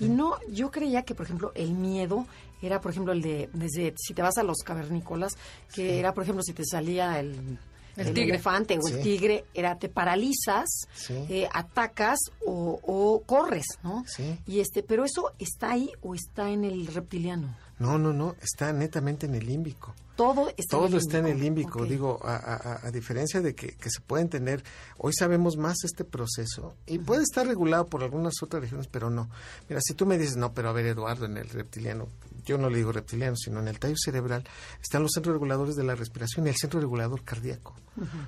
[0.00, 2.26] Y no, yo creía que, por ejemplo, el miedo
[2.60, 5.32] era, por ejemplo, el de, desde, si te vas a los cavernícolas,
[5.74, 7.58] que era, por ejemplo, si te salía el,
[7.96, 8.30] El el tigre.
[8.30, 10.68] elefante o el tigre, era te paralizas,
[11.10, 14.04] eh, atacas o, o corres, ¿no?
[14.06, 14.38] Sí.
[14.46, 17.56] Y este, pero eso está ahí o está en el reptiliano.
[17.82, 19.94] No, no, no, está netamente en el límbico.
[20.16, 23.40] Todo está en Todo el está en el límbico, digo, a, a- a- a diferencia
[23.40, 24.62] de que, que se puede entender,
[24.98, 29.30] hoy sabemos más este proceso y puede estar regulado por algunas otras regiones, pero no.
[29.70, 32.08] Mira, si tú me dices, no, pero a ver, Eduardo, en el reptiliano,
[32.44, 34.44] yo no le digo reptiliano, sino en el tallo cerebral,
[34.82, 37.74] están los centros reguladores de la respiración y el centro regulador cardíaco.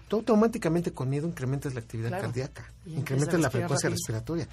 [0.08, 2.24] Tú automáticamente con miedo incrementas la actividad Claro.
[2.24, 4.48] cardíaca, incrementas la frecuencia respiratoria.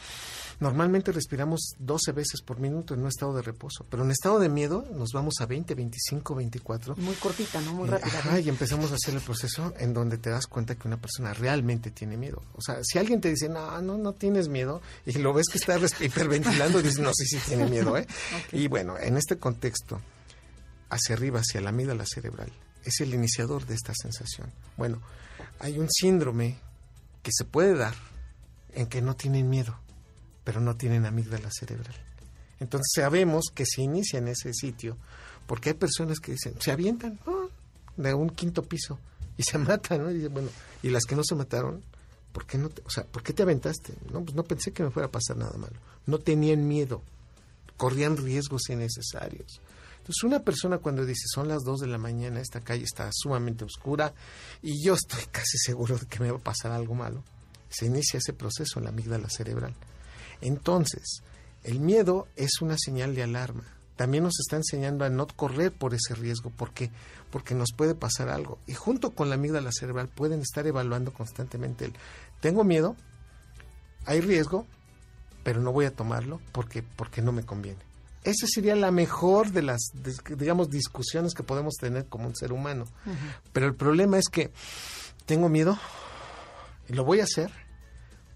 [0.62, 4.48] Normalmente respiramos 12 veces por minuto en un estado de reposo, pero en estado de
[4.48, 7.74] miedo nos vamos a 20, 25, 24 Muy cortita, ¿no?
[7.74, 8.20] Muy rápida.
[8.20, 11.34] Ajá, y empezamos a hacer el proceso en donde te das cuenta que una persona
[11.34, 12.44] realmente tiene miedo.
[12.54, 15.58] O sea, si alguien te dice, no, no, no tienes miedo, y lo ves que
[15.58, 18.06] está hiperventilando, dices, no, sí, sí tiene miedo, ¿eh?
[18.52, 20.00] Y bueno, en este contexto,
[20.92, 22.52] hacia arriba, hacia la amígdala cerebral,
[22.86, 24.52] es el iniciador de esta sensación.
[24.78, 25.02] Bueno,
[25.58, 26.60] hay un síndrome
[27.24, 27.96] que se puede dar
[28.74, 29.76] en que no tienen miedo,
[30.44, 31.96] pero no tienen amígdala cerebral.
[32.60, 34.98] Entonces sabemos que se inicia en ese sitio,
[35.48, 37.48] porque hay personas que dicen, se avientan ¡ah!
[37.98, 39.00] de un quinto piso
[39.38, 40.12] y se matan, ¿no?
[40.12, 40.50] Y, bueno,
[40.84, 41.82] y las que no se mataron,
[42.32, 43.94] ¿por qué no te, o sea, ¿por qué te aventaste?
[44.12, 45.76] No, pues no pensé que me fuera a pasar nada malo.
[46.06, 47.02] No tenían miedo,
[47.78, 49.60] corrían riesgos innecesarios.
[50.02, 53.66] Entonces, una persona cuando dice, son las 2 de la mañana, esta calle está sumamente
[53.66, 54.14] oscura
[54.64, 57.24] y yo estoy casi seguro de que me va a pasar algo malo,
[57.70, 59.76] se inicia ese proceso en la amígdala cerebral.
[60.42, 61.24] Entonces,
[61.64, 63.64] el miedo es una señal de alarma.
[63.96, 66.50] También nos está enseñando a no correr por ese riesgo.
[66.50, 66.90] ¿Por qué?
[67.30, 68.58] Porque nos puede pasar algo.
[68.66, 71.94] Y junto con la amígdala cerebral pueden estar evaluando constantemente el,
[72.40, 72.96] tengo miedo,
[74.06, 74.66] hay riesgo,
[75.44, 77.80] pero no voy a tomarlo porque, porque no me conviene.
[78.24, 79.92] Esa sería la mejor de las,
[80.38, 82.86] digamos, discusiones que podemos tener como un ser humano.
[83.52, 84.52] Pero el problema es que
[85.26, 85.78] tengo miedo
[86.88, 87.52] y lo voy a hacer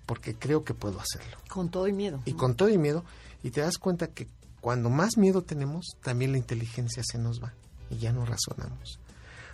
[0.06, 1.38] porque creo que puedo hacerlo.
[1.50, 2.22] Con todo y miedo.
[2.26, 3.04] Y con todo y miedo,
[3.44, 4.28] y te das cuenta que
[4.62, 7.54] cuando más miedo tenemos, también la inteligencia se nos va
[7.90, 9.00] y ya no razonamos.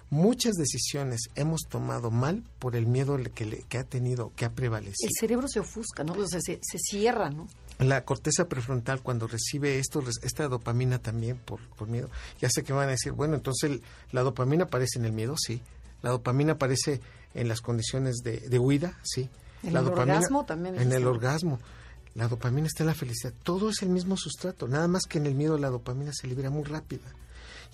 [0.10, 4.50] Muchas decisiones hemos tomado mal por el miedo que, le- que ha tenido, que ha
[4.50, 5.10] El prevalecido.
[5.18, 6.14] cerebro se ofusca, ¿no?
[6.14, 7.48] O sea, se, se cierra, ¿no?
[7.80, 12.10] La corteza prefrontal cuando recibe esto, esta dopamina también por, por miedo,
[12.42, 15.36] ya sé que van a decir, bueno, entonces el- la dopamina aparece en el miedo,
[15.38, 15.62] sí.
[16.02, 17.00] La dopamina aparece
[17.34, 19.30] en las condiciones de, de huida, sí.
[19.64, 21.60] En la el dopamina- orgasmo también En el orgasmo.
[22.16, 23.34] La dopamina está en la felicidad.
[23.44, 26.50] Todo es el mismo sustrato, nada más que en el miedo la dopamina se libera
[26.50, 27.08] muy rápida.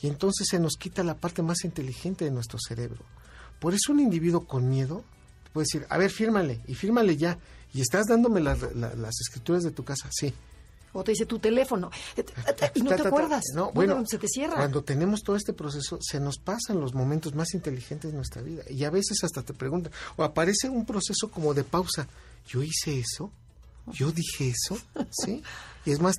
[0.02, 3.04] Y entonces se nos quita la parte más inteligente de nuestro cerebro.
[3.60, 5.04] Por eso un individuo con miedo
[5.54, 7.40] puede decir, a ver, fírmale, y fírmale ya.
[7.74, 10.34] Y estás dándome las- la- las escrituras de tu casa, sí.
[10.98, 11.92] O te dice tu teléfono.
[12.74, 13.44] Y no Ta, te ta, acuerdas.
[13.54, 14.56] No, bueno, se te cierra.
[14.56, 18.64] Cuando tenemos todo este proceso, se nos pasan los momentos más inteligentes de nuestra vida.
[18.68, 22.08] Y a veces hasta te preguntan, o aparece un proceso como de pausa.
[22.48, 23.32] ¿Yo hice eso?
[23.94, 24.80] ¿Yo dije eso?
[25.12, 25.44] ¿Sí?
[25.86, 26.16] Y es más,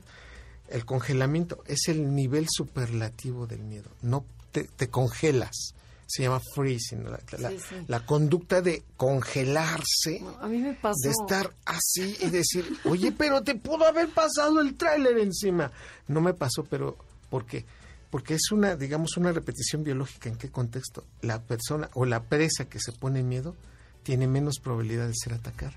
[0.68, 3.90] el congelamiento es el nivel superlativo del miedo.
[4.00, 5.74] No te, te congelas.
[6.10, 7.04] Se llama freezing.
[7.04, 7.74] La, la- Sí, sí.
[7.86, 10.96] la conducta de congelarse No, a mí me pasó.
[11.04, 15.70] de estar así y decir, oye, pero te pudo haber pasado el tráiler encima.
[16.06, 16.96] No me pasó, pero
[17.30, 17.64] ¿por qué?
[18.10, 20.28] Porque es una, digamos, una repetición biológica.
[20.30, 21.04] ¿En qué contexto?
[21.20, 23.54] La persona o la presa que se pone en miedo
[24.02, 25.74] tiene menos probabilidad de ser atacada.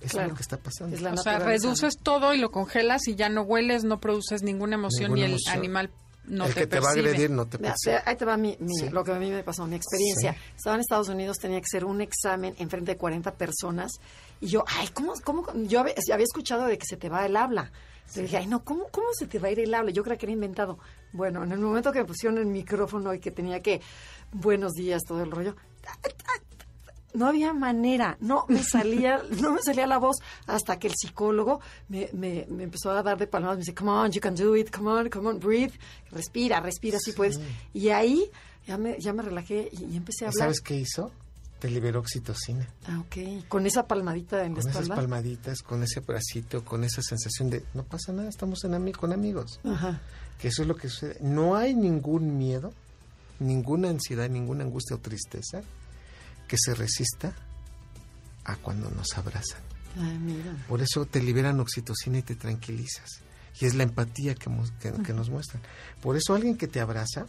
[0.00, 0.96] Eso es lo que está pasando.
[0.96, 4.74] Es O sea, reduces todo y lo congelas y ya no hueles, no produces ninguna
[4.76, 5.58] emoción Ninguna y el emoción.
[5.58, 5.90] animal
[6.26, 8.00] no el te que te va a agredir no te percibe.
[8.04, 8.88] ahí te va mi, mi- Sí.
[8.90, 10.32] lo que a mí me pasó, mi experiencia.
[10.32, 10.38] Sí.
[10.56, 13.92] Estaba en Estados Unidos, tenía que hacer un examen en frente de 40 personas
[14.40, 15.12] y yo, ay, ¿cómo?
[15.22, 15.46] cómo?
[15.64, 17.70] Yo había, había escuchado de que se te va el habla.
[18.14, 19.90] Le dije, ay, no, ¿cómo, ¿cómo se te va a ir el habla?
[19.90, 20.78] Yo creía que era inventado.
[21.12, 23.80] Bueno, en el momento que me pusieron el micrófono y que tenía que,
[24.32, 25.56] buenos días, todo el rollo,
[27.14, 31.60] no había manera, no me salía, no me salía la voz hasta que el psicólogo
[31.88, 34.56] me, me, me empezó a dar de palmadas, me dice, come on, you can do
[34.56, 35.72] it, come on, come on, breathe,
[36.10, 37.40] respira, respira, si puedes.
[37.72, 38.24] Y ahí
[38.66, 40.44] ya me, ya me relajé y, y empecé a ¿Y hablar.
[40.46, 41.10] ¿Sabes qué hizo?
[41.60, 42.68] Te liberó oxitocina.
[42.86, 43.46] Ah, ok.
[43.48, 47.64] Con esa palmadita en la Con esas palmaditas, con ese bracito, con esa sensación de
[47.72, 49.60] no pasa nada, estamos en ami- con amigos.
[49.64, 50.00] Ajá.
[50.38, 51.16] que eso es lo que sucede.
[51.22, 52.72] No hay ningún miedo,
[53.38, 55.62] ninguna ansiedad, ninguna angustia o tristeza
[56.48, 57.34] que se resista
[58.44, 59.62] a cuando nos abrazan.
[59.98, 60.54] Ay, mira.
[60.68, 63.08] Por eso te liberan oxitocina y te tranquilizas.
[63.60, 65.62] Y es la empatía que, mos- que- que nos muestran.
[66.02, 67.26] Por eso alguien que te abraza,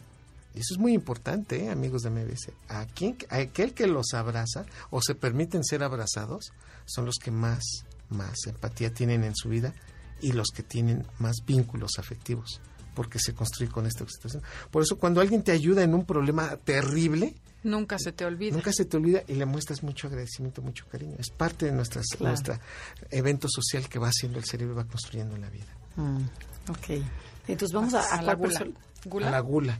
[0.56, 4.13] y eso es muy importante, ¿eh, amigos de MBS, a, quien, a aquel que los
[4.13, 6.51] abraza o se permiten ser abrazados,
[6.86, 7.63] son los que más,
[8.10, 9.73] más empatía tienen en su vida
[10.21, 12.62] y los que tienen más vínculos afectivos,
[12.95, 14.41] porque se construye con esta oxitocina.
[14.71, 18.54] Por eso cuando alguien te ayuda en un problema terrible, Nunca se te olvida.
[18.56, 21.15] Nunca se te olvida y le muestras mucho agradecimiento, mucho cariño.
[21.19, 22.28] Es parte de nuestras, Claro.
[22.28, 22.60] nuestra
[23.10, 25.65] evento social que va haciendo el cerebro y va construyendo en la vida.
[25.95, 26.25] Mm,
[26.69, 27.04] ok.
[27.47, 28.65] Entonces vamos a, a a la gula.
[29.06, 29.28] ¿Gula?
[29.28, 29.80] A la gula.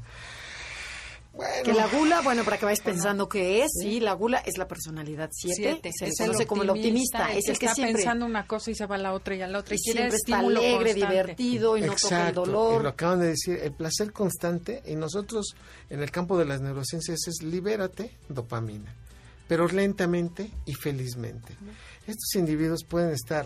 [1.36, 4.58] Bueno, Que la gula, bueno, para que vayas pensando qué es, sí, la gula es
[4.58, 5.91] la personalidad 7, Siete.
[5.93, 8.86] se conoce como el optimista, es el que está siempre, pensando una cosa y se
[8.86, 10.93] va a la otra y a la otra y, quiere siempre está alegre, constante.
[10.93, 12.43] divertido y no toca el exacto.
[12.43, 12.88] Y lo dolor.
[12.88, 14.82] acaban de decir, el placer constante.
[14.86, 15.56] Y nosotros,
[15.89, 18.95] en el campo de las neurociencias, es libérate dopamina.
[19.50, 21.54] Pero lentamente y felizmente.
[22.08, 23.45] Estos individuos pueden estar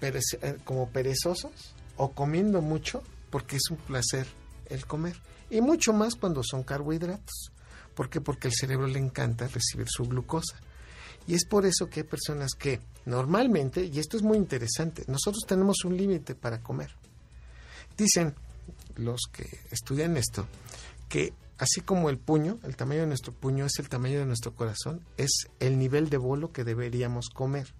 [0.00, 4.26] perece- eh, como perezosos o comiendo mucho porque es un placer
[4.68, 5.16] el comer.
[5.50, 7.52] Y mucho más cuando son carbohidratos.
[7.94, 8.20] ¿Por qué?
[8.20, 10.56] Porque el cerebro le encanta recibir su glucosa.
[11.26, 15.44] Y es por eso que hay personas que normalmente, y esto es muy interesante, nosotros
[15.46, 16.94] tenemos un límite para comer.
[17.96, 18.34] Dicen
[18.96, 20.46] los que estudian esto
[21.08, 24.54] que así como el puño, el tamaño de nuestro puño es el tamaño de nuestro
[24.54, 27.72] corazón, es el nivel de bolo que deberíamos comer.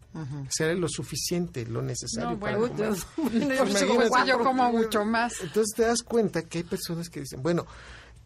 [0.51, 2.75] Será lo suficiente, lo necesario No, para bueno,
[3.17, 4.27] comer.
[4.27, 5.35] yo, como mucho más.
[5.43, 7.67] Entonces te das cuenta que hay personas que dicen, bueno,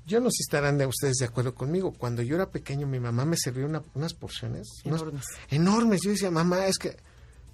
[0.06, 1.92] yo no sé si estarán de ustedes de acuerdo conmigo.
[1.92, 5.24] Cuando yo era pequeño, mi mamá me servía una- unas porciones unas- Enormes.
[5.50, 6.00] enormes.
[6.02, 6.96] Yo decía, mamá, es que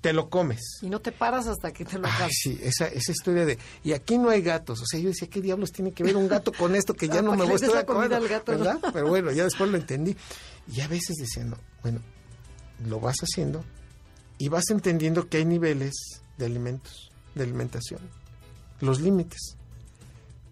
[0.01, 0.61] te lo comes.
[0.83, 2.37] Y no te paras hasta que te lo acabes.
[2.43, 4.81] sí, esa, esa historia de, y aquí no hay gatos.
[4.81, 6.95] O sea, yo decía, ¿qué diablos tiene que ver un gato con esto?
[6.95, 8.91] Que ya no me que voy a le des estar la comida al gato.
[8.93, 10.17] Pero bueno, ya después lo entendí.
[10.73, 12.01] Y a veces decían, no, bueno,
[12.87, 13.65] lo vas haciendo
[14.39, 15.95] y vas entendiendo que hay niveles
[16.39, 18.01] de alimentos, de alimentación,
[18.81, 19.57] los límites.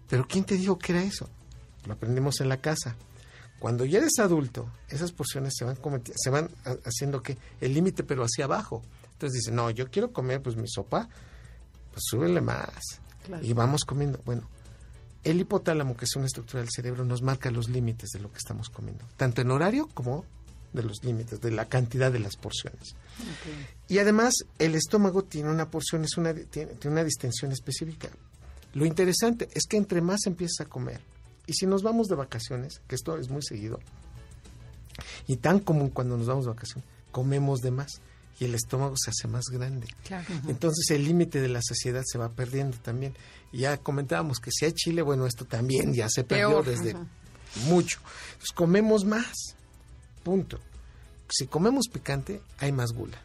[0.09, 1.29] Pero ¿quién te dijo que era eso?
[1.85, 2.95] Lo aprendimos en la casa.
[3.59, 5.77] Cuando ya eres adulto, esas porciones se van,
[6.15, 8.81] se van ha- haciendo que el límite, pero hacia abajo.
[9.13, 11.07] Entonces dice, no, yo quiero comer pues mi sopa,
[11.91, 12.99] pues súbele más.
[13.25, 13.43] Claro.
[13.45, 14.19] Y vamos comiendo.
[14.25, 14.47] Bueno,
[15.23, 18.37] el hipotálamo, que es una estructura del cerebro, nos marca los límites de lo que
[18.37, 20.25] estamos comiendo, tanto en horario como
[20.75, 22.95] de los límites, de la cantidad de las porciones.
[23.87, 28.09] Y además, el estómago tiene una porción, es una, tiene, tiene una distensión específica.
[28.73, 30.99] Lo interesante es que entre más empiezas a comer,
[31.47, 33.79] y si nos vamos de vacaciones, que esto es muy seguido,
[35.27, 38.01] y tan común cuando nos vamos de vacaciones, comemos de más
[38.39, 39.87] y el estómago se hace más grande.
[40.03, 40.25] Claro.
[40.47, 43.13] Entonces el límite de la saciedad se va perdiendo también.
[43.51, 46.65] Y ya comentábamos que si hay chile, bueno, esto también ya se perdió Peor.
[46.65, 46.95] desde
[47.67, 47.99] mucho.
[48.33, 49.55] Entonces comemos más.
[50.25, 50.59] Punto.
[51.29, 53.17] Si comemos picante, hay más gula.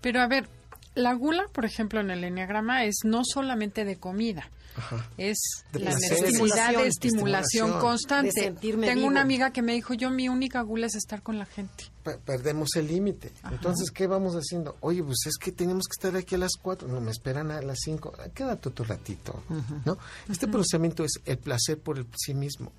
[0.00, 0.48] Pero a ver,
[0.94, 4.48] la gula, por ejemplo, en el enneagrama es no solamente de comida.
[4.76, 5.08] Ajá.
[5.16, 5.38] Es
[5.72, 6.82] De la necesidad Estimulación.
[6.82, 8.40] de estimulación, constante.
[8.50, 9.06] De Tengo vivo.
[9.06, 11.84] una amiga que me dijo, yo mi única gula es estar con la gente.
[12.04, 13.32] Pe- perdemos el límite.
[13.50, 14.76] Entonces, ¿qué vamos haciendo?
[14.80, 16.86] Oye, pues es que tenemos que estar aquí a las 4.
[16.88, 18.12] No, me esperan a las 5.
[18.34, 19.42] Quédate otro ratito.
[19.86, 19.96] ¿no?
[20.28, 22.70] Este procesamiento es el placer por el sí mismo.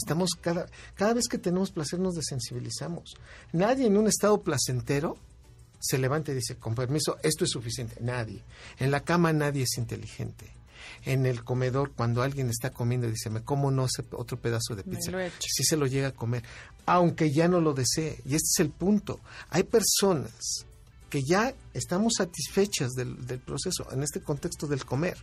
[0.00, 3.14] Estamos cada, cada vez que tenemos placer nos desensibilizamos.
[3.52, 5.18] Nadie en un estado placentero
[5.78, 7.96] se levanta y dice, con permiso, esto es suficiente.
[8.00, 8.42] Nadie.
[8.78, 10.46] En la cama nadie es inteligente.
[11.04, 14.74] En el comedor, cuando alguien está comiendo y dice, me como no ese otro pedazo
[14.74, 15.10] de pizza.
[15.10, 15.30] he.
[15.38, 16.44] Si se lo llega a comer,
[16.86, 18.20] aunque ya no lo desee.
[18.24, 19.20] Y este es el punto.
[19.50, 20.66] Hay personas
[21.08, 25.16] que ya estamos satisfechas del, del proceso, en este contexto del comer.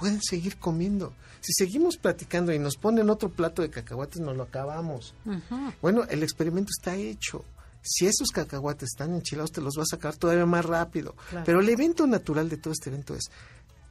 [0.00, 1.12] Pueden seguir comiendo.
[1.40, 5.14] Si seguimos platicando y nos ponen otro plato de cacahuates, nos lo acabamos.
[5.80, 7.44] Bueno, el experimento está hecho.
[7.82, 11.14] Si esos cacahuates están enchilados, te los vas a sacar todavía más rápido.
[11.30, 11.44] Claro.
[11.46, 13.30] Pero el evento natural de todo este evento es,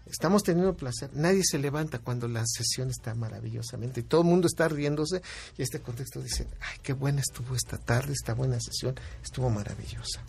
[0.06, 4.48] estamos teniendo placer, nadie se levanta cuando la sesión está maravillosamente y todo el mundo
[4.48, 5.22] está riéndose
[5.58, 10.22] y este contexto dice, ay, qué buena estuvo esta tarde, esta buena sesión, estuvo maravillosa.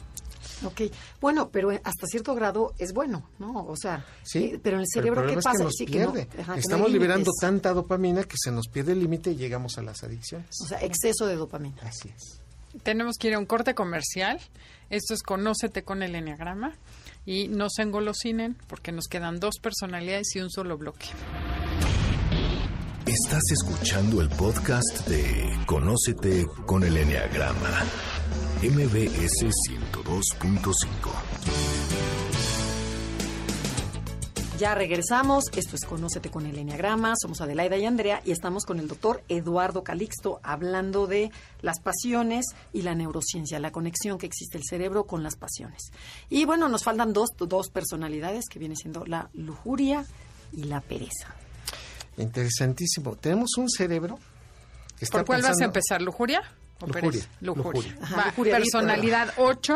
[0.64, 0.82] Ok,
[1.20, 3.64] bueno, pero hasta cierto grado es bueno, ¿no?
[3.66, 5.58] O sea, Sí, eh, pero en el cerebro, problema ¿qué es pasa?
[5.58, 6.28] que nos Sí, que no- pierde.
[6.32, 7.40] ajá, que no hay Estamos liberando límites.
[7.40, 10.48] tanta dopamina que se nos pierde el límite y llegamos a las adicciones.
[10.62, 11.76] O sea, exceso de dopamina.
[11.82, 12.40] Así es.
[12.82, 14.38] Tenemos que ir a un corte comercial.
[14.90, 16.72] Esto es Conócete con el Enneagrama.
[17.26, 21.06] Y no se engolosinen porque nos quedan dos personalidades y un solo bloque.
[23.06, 27.84] Estás escuchando el podcast de Conócete con el Enneagrama.
[28.62, 32.00] MBS 102.5.
[34.60, 35.44] Ya regresamos.
[35.56, 37.14] Esto es Conócete con el Enneagrama.
[37.16, 41.30] Somos Adelaida y Andrea y estamos con el doctor Eduardo Calixto hablando de
[41.62, 45.92] las pasiones y la neurociencia, la conexión que existe el cerebro con las pasiones.
[46.28, 50.04] Y bueno, nos faltan dos, dos personalidades que viene siendo la lujuria
[50.52, 51.34] y la pereza.
[52.18, 53.16] Interesantísimo.
[53.16, 54.18] Tenemos un cerebro
[54.98, 56.02] que está ¿Por cuál vas a empezar?
[56.02, 56.42] ¿Lujuria?
[56.86, 57.22] Lujuria?
[57.40, 57.82] Lujuria.
[57.82, 57.98] lujuria.
[58.02, 59.74] Ajá, Va, lujuria, personalidad 8,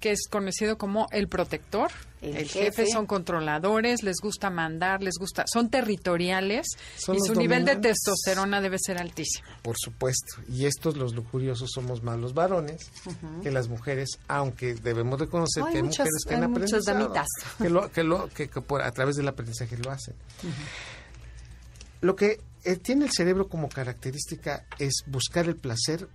[0.00, 1.90] que es conocido como el protector.
[2.22, 2.64] El El, jefe.
[2.82, 2.86] jefe.
[2.90, 6.66] son controladores, les gusta mandar, les gusta, son territoriales
[6.98, 9.48] Son y su nivel de testosterona debe ser altísimo.
[9.62, 10.42] Por supuesto.
[10.46, 12.90] Y estos, los lujuriosos, somos más los varones
[13.42, 16.72] que las mujeres, aunque debemos reconocer Hay que hay muchas- mujeres que hay han muchas
[16.88, 17.08] aprendido.
[17.14, 17.26] damitas.
[17.56, 20.14] Que, lo, que, lo, que, que por, a través del aprendizaje lo hacen.
[22.02, 26.06] Lo que eh, tiene el cerebro como característica es buscar el placer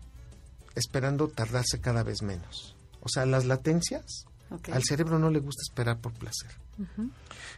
[0.75, 2.75] esperando tardarse cada vez menos.
[3.01, 4.25] O sea, las latencias,
[4.71, 6.51] al cerebro no le gusta esperar por placer.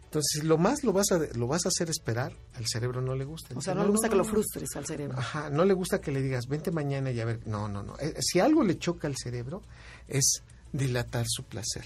[0.04, 3.26] Entonces, lo más lo vas a lo vas a hacer esperar, al cerebro no le
[3.26, 3.56] gusta.
[3.58, 4.30] O sea, no le gusta que lo no".
[4.30, 5.18] frustres al cerebro.
[5.18, 7.46] Ajá, no le gusta que le digas, vente mañana y a ver.
[7.46, 7.98] No, no, no.
[8.00, 9.62] Eh, si algo le choca al cerebro,
[10.08, 11.86] es dilatar su placer.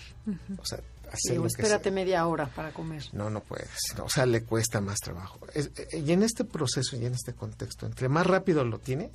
[0.58, 0.80] O sea,
[1.12, 3.04] hacer lo que espérate media hora para comer.
[3.14, 3.70] No, no puedes.
[3.98, 5.40] no, o sea, le cuesta más trabajo.
[5.54, 9.10] Es- eh, y en este proceso y en este contexto, entre más rápido lo tiene,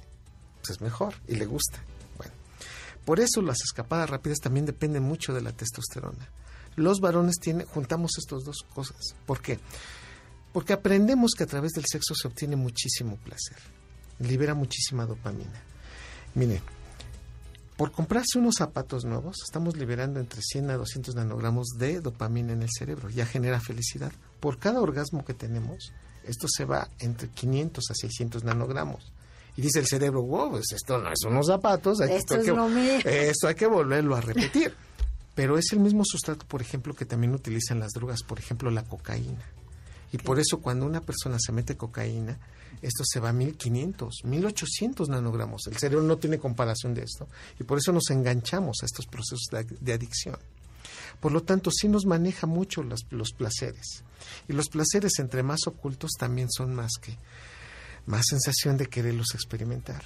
[0.61, 1.79] pues es mejor y le gusta.
[3.07, 6.29] Por eso las escapadas rápidas también dependen mucho de la testosterona.
[6.75, 9.15] Los varones tienen, juntamos estas dos cosas.
[9.25, 9.59] ¿Por qué?
[10.53, 13.59] Porque aprendemos que a través del sexo se obtiene muchísimo placer,
[14.19, 15.63] libera muchísima dopamina.
[16.35, 16.61] Miren,
[17.77, 22.63] por comprarse unos zapatos nuevos, estamos liberando entre 100 a 200 nanogramos de dopamina en
[22.63, 23.09] el cerebro.
[23.11, 24.13] Ya genera felicidad.
[24.41, 25.93] Por cada orgasmo que tenemos,
[26.25, 29.13] esto se va entre 500 a 600 nanogramos.
[29.57, 32.53] Y dice el cerebro, wow, pues esto no es unos zapatos, esto, hay es que,
[32.53, 32.99] lo mío.
[33.05, 34.75] esto hay que volverlo a repetir.
[35.35, 38.85] Pero es el mismo sustrato, por ejemplo, que también utilizan las drogas, por ejemplo, la
[38.85, 39.45] cocaína.
[40.13, 42.39] Y por eso cuando una persona se mete cocaína,
[42.81, 45.67] esto se va a 1500, 1800 nanogramos.
[45.67, 47.29] El cerebro no tiene comparación de esto.
[47.59, 50.39] Y por eso nos enganchamos a estos procesos de, de adicción.
[51.21, 54.05] Por lo tanto, sí nos maneja mucho los, los, placeres.
[54.49, 57.17] Y los placeres, entre más ocultos, también son más que
[58.07, 60.03] más sensación de quererlos experimentar.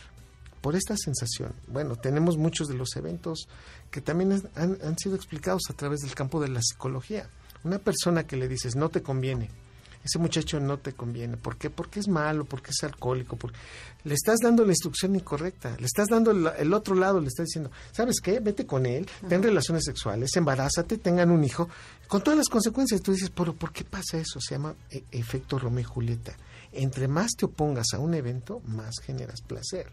[0.61, 3.48] Por esta sensación, bueno, tenemos muchos de los eventos
[3.90, 7.28] que también han, han sido explicados a través del campo de la psicología.
[7.64, 9.48] Una persona que le dices, no te conviene,
[10.05, 11.36] ese muchacho no te conviene.
[11.36, 11.68] ¿Por qué?
[11.68, 13.59] Porque es malo, porque es alcohólico, porque
[14.05, 17.46] le estás dando la instrucción incorrecta, le estás dando el, el otro lado, le estás
[17.46, 18.40] diciendo, ¿sabes qué?
[18.40, 21.68] Vete con él, ten relaciones sexuales, embarázate, tengan un hijo,
[22.09, 23.03] con todas las consecuencias.
[23.03, 24.40] Tú dices, ¿pero por qué pasa eso?
[24.40, 26.34] Se llama e efecto Romeo y Julieta.
[26.72, 29.90] Entre más te opongas a un evento, más generas placer.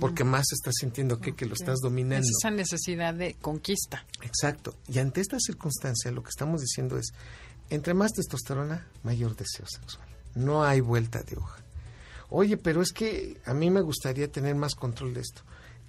[0.00, 2.24] Porque más estás sintiendo que, que lo estás dominando.
[2.24, 4.06] Es esa necesidad de conquista.
[4.22, 4.74] Exacto.
[4.88, 7.12] Y ante esta circunstancia, lo que estamos diciendo es,
[7.68, 10.08] entre más testosterona, mayor deseo sexual.
[10.34, 11.62] No hay vuelta de hoja.
[12.30, 15.42] Oye, pero es que a mí me gustaría tener más control de esto.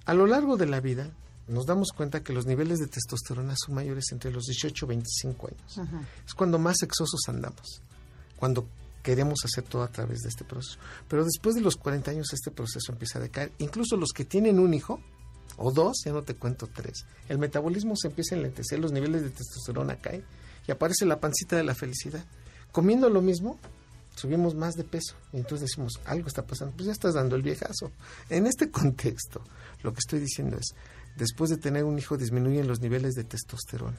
[0.04, 1.10] A lo largo de la vida
[1.48, 5.48] nos damos cuenta que los niveles de testosterona son mayores entre los 18 y 25
[5.48, 5.78] años.
[5.78, 6.06] Uh -huh.
[6.26, 7.82] Es cuando más sexosos andamos,
[8.36, 8.68] cuando
[9.02, 10.78] queremos hacer todo a través de este proceso.
[11.08, 13.52] Pero después de los 40 años este proceso empieza a decaer.
[13.58, 15.00] Incluso los que tienen un hijo,
[15.56, 19.22] o dos, ya no te cuento tres, el metabolismo se empieza a enlentecer, los niveles
[19.22, 20.24] de testosterona caen
[20.66, 22.24] y aparece la pancita de la felicidad.
[22.70, 23.58] Comiendo lo mismo,
[24.14, 25.14] subimos más de peso.
[25.32, 27.90] Y entonces decimos, algo está pasando, pues ya estás dando el viejazo.
[28.28, 29.42] En este contexto,
[29.82, 30.74] lo que estoy diciendo es,
[31.16, 33.98] después de tener un hijo disminuyen los niveles de testosterona.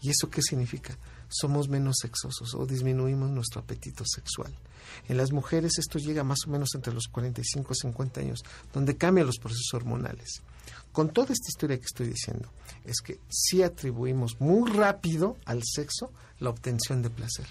[0.00, 0.96] ¿Y eso qué significa?
[1.28, 4.52] Somos menos sexosos o disminuimos nuestro apetito sexual.
[5.08, 8.96] En las mujeres esto llega más o menos entre los 45 y 50 años, donde
[8.96, 10.42] cambian los procesos hormonales.
[10.92, 12.48] Con toda esta historia que estoy diciendo,
[12.84, 17.46] es que sí atribuimos muy rápido al sexo la obtención de placer.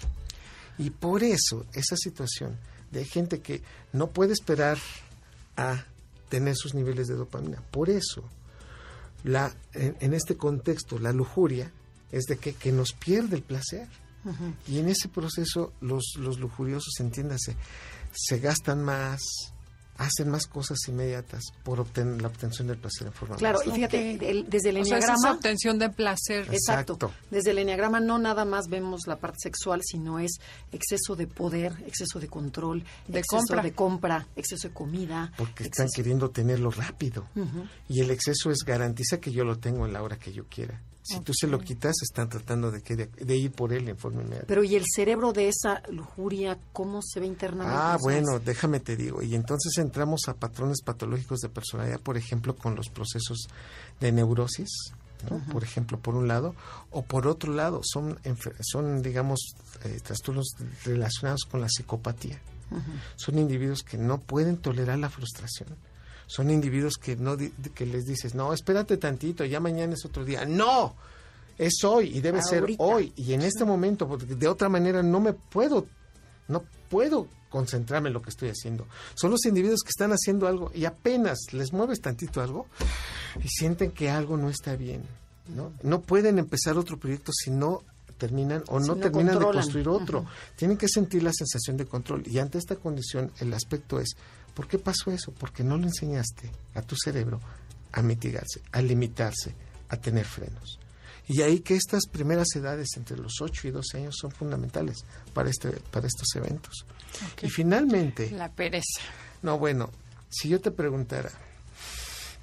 [0.78, 2.58] Y por eso esa situación
[2.90, 4.78] de gente que no puede esperar
[5.56, 5.84] a
[6.28, 8.22] tener sus niveles de dopamina, por eso
[9.24, 11.72] la, en, en este contexto la lujuria
[12.12, 13.88] es de que, que nos pierde el placer.
[14.24, 14.54] Uh -huh.
[14.66, 17.56] Y en ese proceso los, los lujuriosos, entiéndase,
[18.12, 19.20] se gastan más,
[19.96, 23.70] hacen más cosas inmediatas por obtener la obtención del placer en forma Claro, más y
[23.72, 25.32] fíjate, el, desde el o sea, enneagrama...
[25.32, 26.46] obtención de placer.
[26.52, 26.94] Exacto.
[26.94, 27.12] Exacto.
[27.30, 30.32] Desde el enneagrama no nada más vemos la parte sexual, sino es
[30.72, 33.62] exceso de poder, exceso de control, De exceso compra.
[33.62, 35.32] de compra, exceso de comida.
[35.36, 37.26] porque están queriendo tenerlo rápido.
[37.88, 40.80] Y el exceso es garantiza que yo lo tengo en la hora que yo quiera.
[41.08, 43.96] Si tú se lo quitas, están tratando de, que de, de ir por él en
[43.96, 44.46] forma inmediata.
[44.46, 47.74] Pero ¿y el cerebro de esa lujuria cómo se ve internamente?
[47.74, 49.22] Ah, bueno, déjame te digo.
[49.22, 53.48] Y entonces entramos a patrones patológicos de personalidad, por ejemplo, con los procesos
[54.00, 54.68] de neurosis,
[55.30, 55.38] ¿no?
[55.52, 56.54] por ejemplo, por un lado,
[56.90, 58.18] o por otro lado, son,
[58.60, 59.54] son digamos,
[59.84, 62.40] eh, trastornos relacionados con la psicopatía.
[63.16, 65.68] Son individuos que no pueden tolerar la frustración.
[66.28, 70.44] Son individuos que no que les dices, no, espérate tantito, ya mañana es otro día.
[70.44, 70.94] No,
[71.56, 75.20] es hoy y debe ser hoy y en este momento, porque de otra manera no
[75.20, 75.86] me puedo,
[76.46, 78.86] no puedo concentrarme en lo que estoy haciendo.
[79.14, 82.66] Son los individuos que están haciendo algo y apenas les mueves tantito algo
[83.42, 85.02] y sienten que algo no está bien.
[85.48, 87.82] No, no pueden empezar otro proyecto si no
[88.18, 90.26] terminan o Si no terminan de construir otro.
[90.56, 94.10] Tienen que sentir la sensación de control y ante esta condición el aspecto es,
[94.54, 95.32] ¿por qué pasó eso?
[95.32, 97.40] Porque no le enseñaste a tu cerebro
[97.92, 99.54] a mitigarse, a limitarse,
[99.88, 100.78] a tener frenos.
[101.26, 105.04] Y ahí que estas primeras edades entre los 8 y 12 años son fundamentales
[105.34, 106.86] para, este, para estos eventos.
[107.42, 109.00] Y finalmente, La pereza.
[109.42, 109.90] no, bueno,
[110.30, 111.30] si yo te preguntara,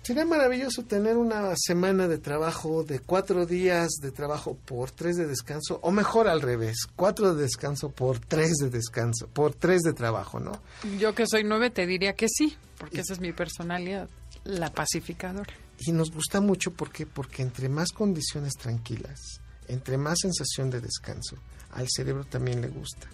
[0.06, 5.26] sería maravilloso tener una semana de trabajo de cuatro días de trabajo por tres de
[5.26, 9.94] descanso, o mejor al revés, cuatro de descanso por tres de descanso, por tres de
[9.94, 10.62] trabajo, ¿no?
[11.00, 14.08] Yo que soy nueve te diría que sí, porque esa es mi personalidad,
[14.44, 15.52] la pacificadora.
[15.80, 21.38] Y nos gusta mucho porque porque entre más condiciones tranquilas, entre más sensación de descanso,
[21.72, 23.08] al cerebro también le gusta.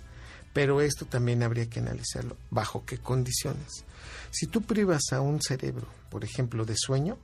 [0.54, 2.36] Pero esto también habría que analizarlo.
[2.50, 3.86] ¿Bajo qué condiciones?
[4.32, 7.18] Si tú privas a un cerebro, por ejemplo, de sueño,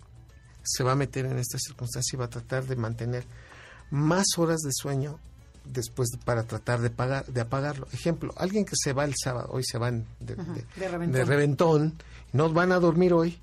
[0.64, 3.26] se va a meter en esta circunstancia y va a tratar de mantener
[3.92, 5.20] más horas de sueño
[5.66, 7.88] después de- para tratar de, pagar, de apagarlo.
[7.94, 11.12] Ejemplo, alguien que se va el sábado, hoy se van de, de- de reventón.
[11.12, 11.94] de reventón,
[12.34, 13.40] no van a dormir hoy,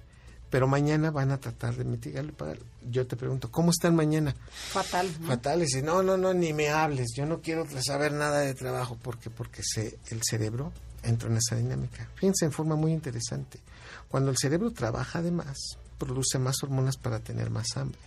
[0.51, 2.65] pero mañana van a tratar de mitigarlo y pagarlo.
[2.89, 4.35] Yo te pregunto, ¿cómo están mañana?
[4.71, 5.09] Fatal.
[5.21, 5.29] ¿no?
[5.29, 8.99] Fatal, y no, no, no, ni me hables, yo no quiero saber nada de trabajo,
[9.03, 10.73] porque porque se, el cerebro
[11.03, 12.09] entra en esa dinámica.
[12.15, 13.61] Fíjense en forma muy interesante.
[14.09, 15.57] Cuando el cerebro trabaja de más,
[15.99, 18.01] produce más hormonas para tener más hambre.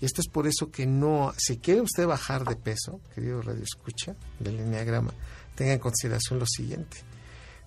[0.00, 3.62] Y esto es por eso que no, si quiere usted bajar de peso, querido Radio
[3.62, 5.12] Escucha, del Enneagrama,
[5.56, 6.98] tenga en consideración lo siguiente.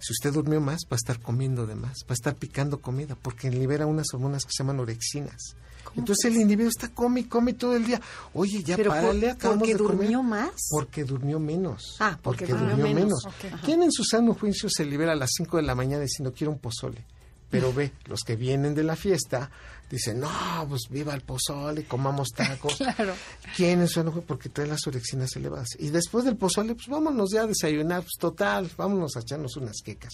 [0.02, 3.16] Si usted durmió más, va a estar comiendo de más, va a estar picando comida,
[3.22, 5.56] porque libera unas hormonas que se llaman orexinas.
[5.95, 7.99] Entonces el individuo está come y come todo el día.
[8.34, 9.97] Oye, ya Pero por- párale, acabamos porque de comer.
[9.97, 10.52] durmió más.
[10.70, 11.97] Porque durmió menos.
[11.99, 13.24] Ah, porque durmió durmió menos.
[13.66, 16.52] ¿Quién en su sano juicio se libera a las 5 de la mañana diciendo quiero
[16.54, 17.04] un pozole?
[17.52, 19.52] Pero ve, los que vienen de la fiesta
[19.89, 20.30] dicen, no,
[20.70, 22.78] pues viva el pozole, comamos tacos.
[22.95, 23.14] Claro.
[23.56, 24.28] ¿Quién en su sano juicio?
[24.28, 25.68] Porque trae las orexinas elevadas.
[25.78, 29.82] Y después del pozole, pues vámonos ya a desayunar, pues total, vámonos a echarnos unas
[29.84, 30.14] quecas.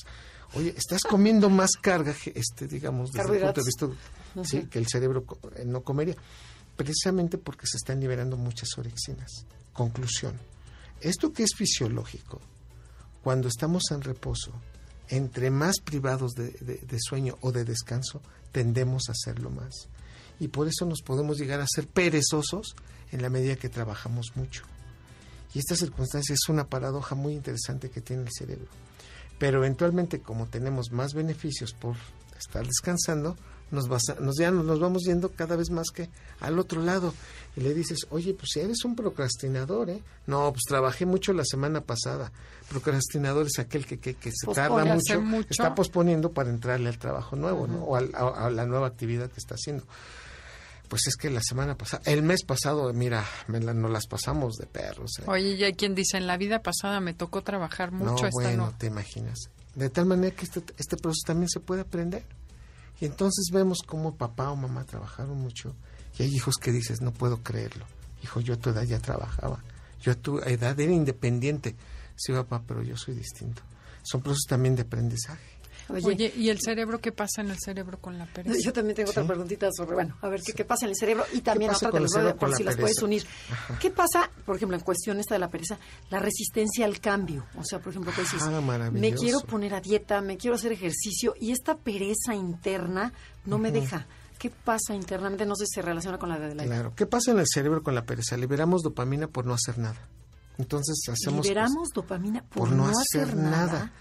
[0.55, 3.87] Oye, estás comiendo más carga, este, digamos, desde el punto de vista
[4.43, 5.25] sí, que el cerebro
[5.55, 6.15] eh, no comería.
[6.75, 9.45] Precisamente porque se están liberando muchas orexinas.
[9.73, 10.39] Conclusión.
[11.01, 12.41] Esto que es fisiológico,
[13.23, 14.53] cuando estamos en reposo,
[15.09, 19.87] entre más privados de, sueño o de descanso, tendemos a hacerlo más.
[20.39, 22.75] Y por eso nos podemos llegar a ser perezosos
[23.11, 24.63] en la medida que trabajamos mucho.
[25.53, 28.67] Y esta circunstancia es una paradoja muy interesante que tiene el cerebro.
[29.39, 31.95] Pero eventualmente, como tenemos más beneficios por
[32.37, 33.35] estar descansando,
[33.69, 36.09] nos, basa- nos, ya nos vamos yendo cada vez más que
[36.39, 37.13] al otro lado.
[37.55, 40.01] Y le dices, oye, pues si eres un procrastinador, ¿eh?
[40.25, 42.31] No, pues trabajé mucho la semana pasada.
[42.69, 45.47] Procrastinador es aquel que, que, que se Pospone, tarda mucho, mucho.
[45.49, 47.83] está posponiendo para entrarle al trabajo nuevo, ¿no?
[47.83, 49.83] O al- a, a la nueva actividad que está haciendo.
[50.87, 54.55] Pues es que la semana pasada, el mes pasado, mira, me la- nos las pasamos
[54.55, 55.11] de perros.
[55.19, 55.23] ¿eh?
[55.27, 58.29] Oye, y hay quien dice, en la vida pasada me tocó trabajar mucho, no, esta
[58.31, 58.71] bueno, no.
[58.77, 59.37] te imaginas.
[59.75, 62.23] De tal manera que este, este proceso también se puede aprender.
[62.99, 65.75] Y entonces vemos cómo papá o mamá trabajaron mucho.
[66.17, 67.85] Y hay hijos que dices, no puedo creerlo.
[68.23, 69.63] Hijo, yo a tu edad ya trabajaba.
[70.01, 71.75] Yo a tu edad era independiente.
[72.15, 73.61] Sí, papá, pero yo soy distinto.
[74.01, 75.43] Son procesos también de aprendizaje.
[75.89, 78.57] Oye, Oye, ¿y el cerebro qué pasa en el cerebro con la pereza?
[78.61, 79.27] yo también tengo otra Sí.
[79.27, 81.23] preguntita sobre, bueno, a ver, ¿qué, qué pasa en el cerebro?
[81.33, 83.25] Y también otra voy a- cerebro por si las puedes unir.
[83.79, 85.77] ¿Qué pasa, por ejemplo, en cuestión esta de la pereza?
[86.09, 87.45] La resistencia al cambio.
[87.57, 90.71] O sea, por ejemplo, que dices, Ah, me quiero poner a dieta, me quiero hacer
[90.73, 93.13] ejercicio y esta pereza interna
[93.45, 94.05] no me deja.
[94.37, 95.45] ¿Qué pasa internamente?
[95.45, 96.93] No sé si se relaciona con la de la Claro.
[96.95, 98.37] ¿Qué pasa en el cerebro con la pereza?
[98.37, 99.97] Liberamos dopamina por no hacer nada.
[100.59, 101.45] Entonces hacemos...
[101.45, 103.91] Liberamos dopamina por, por no, hacer, hacer nada.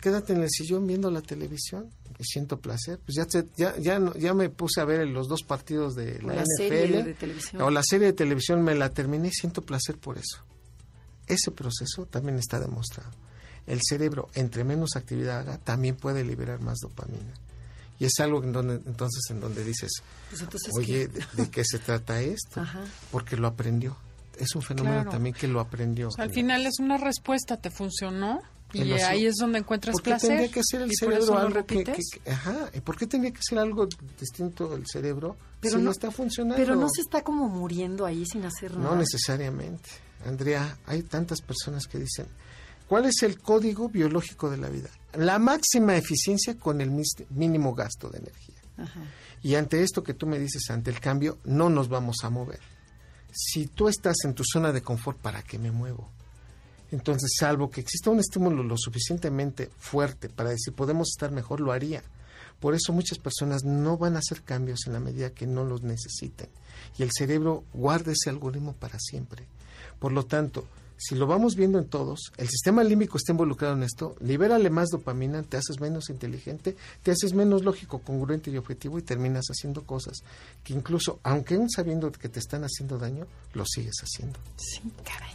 [0.00, 2.98] Quédate en el sillón viendo la televisión y siento placer.
[3.04, 6.34] Pues ya te- ya ya, ya me puse a ver los dos partidos de la,
[6.34, 7.62] la NFL serie de televisión.
[7.62, 10.42] o la serie de televisión me la terminé y siento placer por eso.
[11.26, 13.10] Ese proceso también está demostrado.
[13.66, 17.34] El cerebro, entre menos actividad haga, también puede liberar más dopamina.
[17.98, 19.90] Y es algo en donde, entonces en donde dices,
[20.30, 21.08] Pues entonces, oye.
[21.08, 22.60] ¿de, de qué se trata esto?
[22.62, 22.84] Ajá.
[23.10, 23.96] Porque lo aprendió.
[24.38, 25.10] Es un fenómeno Claro.
[25.10, 26.08] también que lo aprendió.
[26.08, 28.40] O sea, al final es una respuesta, te funcionó
[28.72, 29.06] y ocio.
[29.06, 30.28] ahí es donde encuentras ¿Por qué placer.
[30.30, 32.10] tendría que hacer el cerebro algo que, repites.
[32.12, 33.88] que- que- ajá, ¿y por qué tendría que ser algo
[34.20, 36.56] distinto el cerebro Pero si no, no- está funcionando?
[36.56, 38.96] Pero no se está como muriendo ahí sin hacer No nada.
[38.96, 39.88] necesariamente.
[40.26, 42.26] Andrea, hay tantas personas que dicen,
[42.86, 44.90] ¿cuál es el código biológico de la vida?
[45.14, 46.90] La máxima eficiencia con el
[47.30, 48.56] mínimo gasto de energía.
[48.76, 49.00] Ajá.
[49.42, 52.60] Y ante esto que tú me dices, ante el cambio, no nos vamos a mover.
[53.32, 56.10] Si tú estás en tu zona de confort, ¿para qué me muevo?
[56.90, 61.72] Entonces, salvo que exista un estímulo lo suficientemente fuerte para decir podemos estar mejor, lo
[61.72, 62.02] haría.
[62.60, 65.82] Por eso muchas personas no van a hacer cambios en la medida que no los
[65.82, 66.48] necesiten.
[66.98, 69.46] Y el cerebro guarda ese algoritmo para siempre.
[69.98, 70.66] Por lo tanto,
[70.98, 74.88] si lo vamos viendo en todos, el sistema límbico está involucrado en esto, libérale más
[74.88, 79.84] dopamina, te haces menos inteligente, te haces menos lógico, congruente y objetivo y terminas haciendo
[79.84, 80.18] cosas
[80.64, 84.38] que incluso, aunque aún sabiendo que te están haciendo daño, lo sigues haciendo.
[84.56, 85.30] Sí, caray.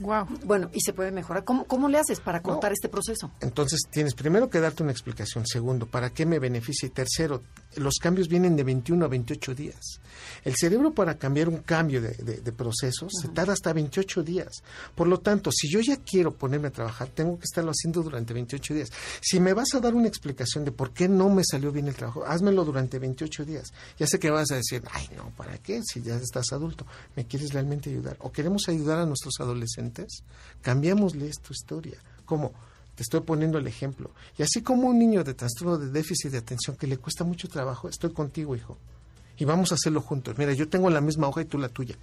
[0.00, 0.26] Wow.
[0.44, 1.44] Bueno, y se puede mejorar.
[1.44, 2.74] ¿Cómo, cómo le haces para contar No.
[2.74, 3.30] este proceso?
[3.40, 5.46] Entonces tienes primero que darte una explicación.
[5.46, 6.88] Segundo, ¿para qué me beneficia?
[6.88, 7.42] Y tercero,
[7.76, 10.00] los cambios vienen de 21 a 28 días.
[10.44, 14.62] El cerebro para cambiar un cambio de, de- de procesos se tarda hasta 28 días.
[14.94, 18.32] Por lo tanto, si yo ya quiero ponerme a trabajar, tengo que estarlo haciendo durante
[18.34, 18.90] 28 días.
[19.20, 21.94] Si me vas a dar una explicación de por qué no me salió bien el
[21.94, 23.72] trabajo, házmelo durante 28 días.
[23.98, 25.80] Ya sé que vas a decir, ay no, ¿para qué?
[25.82, 28.16] Si ya estás adulto, ¿me quieres realmente ayudar?
[28.20, 30.22] ¿O queremos ayudar a nuestros adolescentes?
[30.62, 32.52] Cambiémosles tu historia ¿Cómo?
[32.94, 34.10] Te estoy poniendo el ejemplo.
[34.38, 37.48] Y así como un niño de trastorno de déficit de atención que le cuesta mucho
[37.48, 38.78] trabajo, estoy contigo, hijo.
[39.36, 40.38] Y vamos a hacerlo juntos.
[40.38, 41.96] Mira, yo tengo la misma hoja y tú la tuya.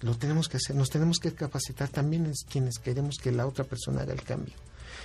[0.00, 3.64] Lo tenemos que hacer, nos tenemos que capacitar también es quienes queremos que la otra
[3.64, 4.54] persona haga el cambio.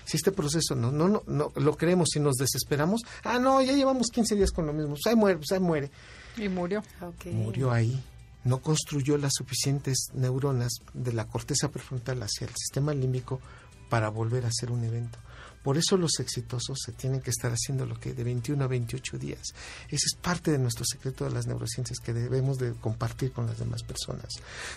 [0.06, 3.74] Si este proceso no, no, no, no lo creemos y nos desesperamos, ah, no, ya
[3.74, 5.92] llevamos 15 días con lo mismo, pues ahí muere, pues ahí muere.
[6.38, 6.84] Y murió.
[7.02, 7.28] Ok.
[7.28, 8.02] Murió ahí.
[8.44, 13.42] No construyó las suficientes neuronas de la corteza prefrontal hacia el sistema límbico
[13.90, 15.20] para volver a hacer un evento.
[15.64, 19.18] Por eso los exitosos se tienen que estar haciendo lo que de 21 a 28
[19.18, 19.42] días.
[19.88, 23.60] Ese es parte de nuestro secreto de las neurociencias que debemos de compartir con las
[23.60, 24.30] demás personas.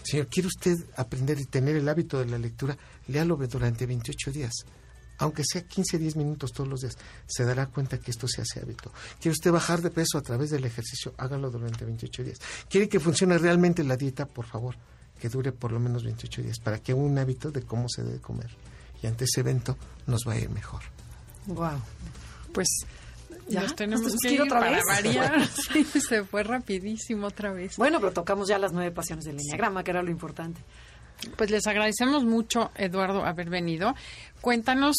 [0.02, 2.76] Señor, ¿quiere usted aprender y tener el hábito de la lectura?
[3.06, 4.52] Léalo durante 28 días.
[5.18, 8.60] Aunque sea 15, 10 minutos todos los días, se dará cuenta que esto se hace
[8.60, 8.92] hábito.
[9.20, 11.14] ¿Quiere usted bajar de peso a través del ejercicio?
[11.16, 12.38] Hágalo durante 28 días.
[12.68, 14.26] ¿Quiere que funcione realmente la dieta?
[14.26, 14.74] Por favor,
[15.20, 18.20] que dure por lo menos 28 días para que un hábito de cómo se debe
[18.20, 18.50] comer.
[19.03, 19.76] Y ante ese evento
[20.07, 20.80] nos va a ir mejor.
[21.46, 21.80] Wow.
[22.53, 22.68] Pues
[23.48, 23.62] ¿Ya?
[23.62, 24.84] nos tenemos ¿Nos que ir ir otra para vez?
[24.86, 25.48] variar.
[25.72, 27.76] Sí, se fue rapidísimo otra vez.
[27.76, 30.61] Bueno, pero tocamos ya las nueve pasiones del enneagrama, que era lo importante.
[31.36, 33.94] Pues les agradecemos mucho, Eduardo, haber venido.
[34.40, 34.96] Cuéntanos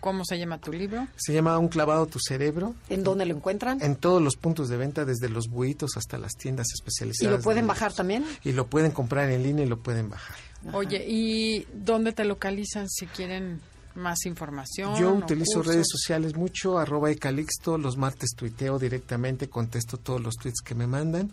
[0.00, 1.06] cómo se llama tu libro.
[1.16, 2.74] Se llama Un clavado a tu cerebro.
[2.88, 3.80] ¿En dónde lo encuentran?
[3.82, 7.38] En todos los puntos de venta, desde los buitos hasta las tiendas ¿Y especializadas.
[7.38, 8.24] lo pueden de bajar también?
[8.42, 10.36] Y lo pueden comprar en línea y lo pueden bajar.
[10.72, 13.60] Oye, ¿y dónde te localizan si quieren
[13.94, 14.98] más información?
[14.98, 15.74] Yo utilizo cursos?
[15.74, 20.86] redes sociales mucho, arroba ecalixto, los martes tuiteo directamente, contesto todos los tweets que me
[20.86, 21.30] mandan.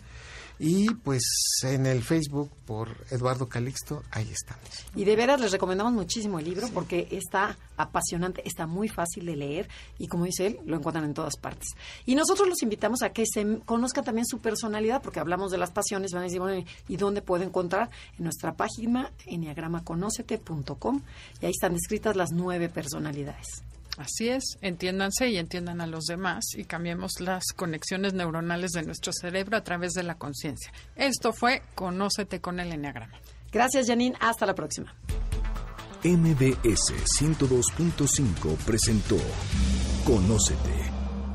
[0.64, 1.24] Y pues
[1.64, 4.86] en el Facebook por Eduardo Calixto, ahí estamos.
[4.96, 9.36] Y de veras les recomendamos muchísimo el libro porque está apasionante, está muy fácil de
[9.36, 11.70] leer y como dice él, lo encuentran en todas partes.
[12.06, 15.72] Y nosotros los invitamos a que se conozcan también su personalidad porque hablamos de las
[15.72, 17.90] pasiones, van a decir, bueno, ¿y dónde puedo encontrar?
[18.20, 21.02] En nuestra página enneagramaconocete.com
[21.42, 23.64] y ahí están descritas las nueve personalidades.
[23.98, 29.12] Así es, entiéndanse y entiendan a los demás y cambiemos las conexiones neuronales de nuestro
[29.14, 30.72] cerebro a través de la conciencia.
[30.96, 33.20] Esto fue Conócete con el Enneagrama.
[33.52, 34.16] Gracias, Janine.
[34.20, 34.96] Hasta la próxima.
[36.04, 39.18] MBS 102.5 presentó
[40.06, 41.01] Conócete.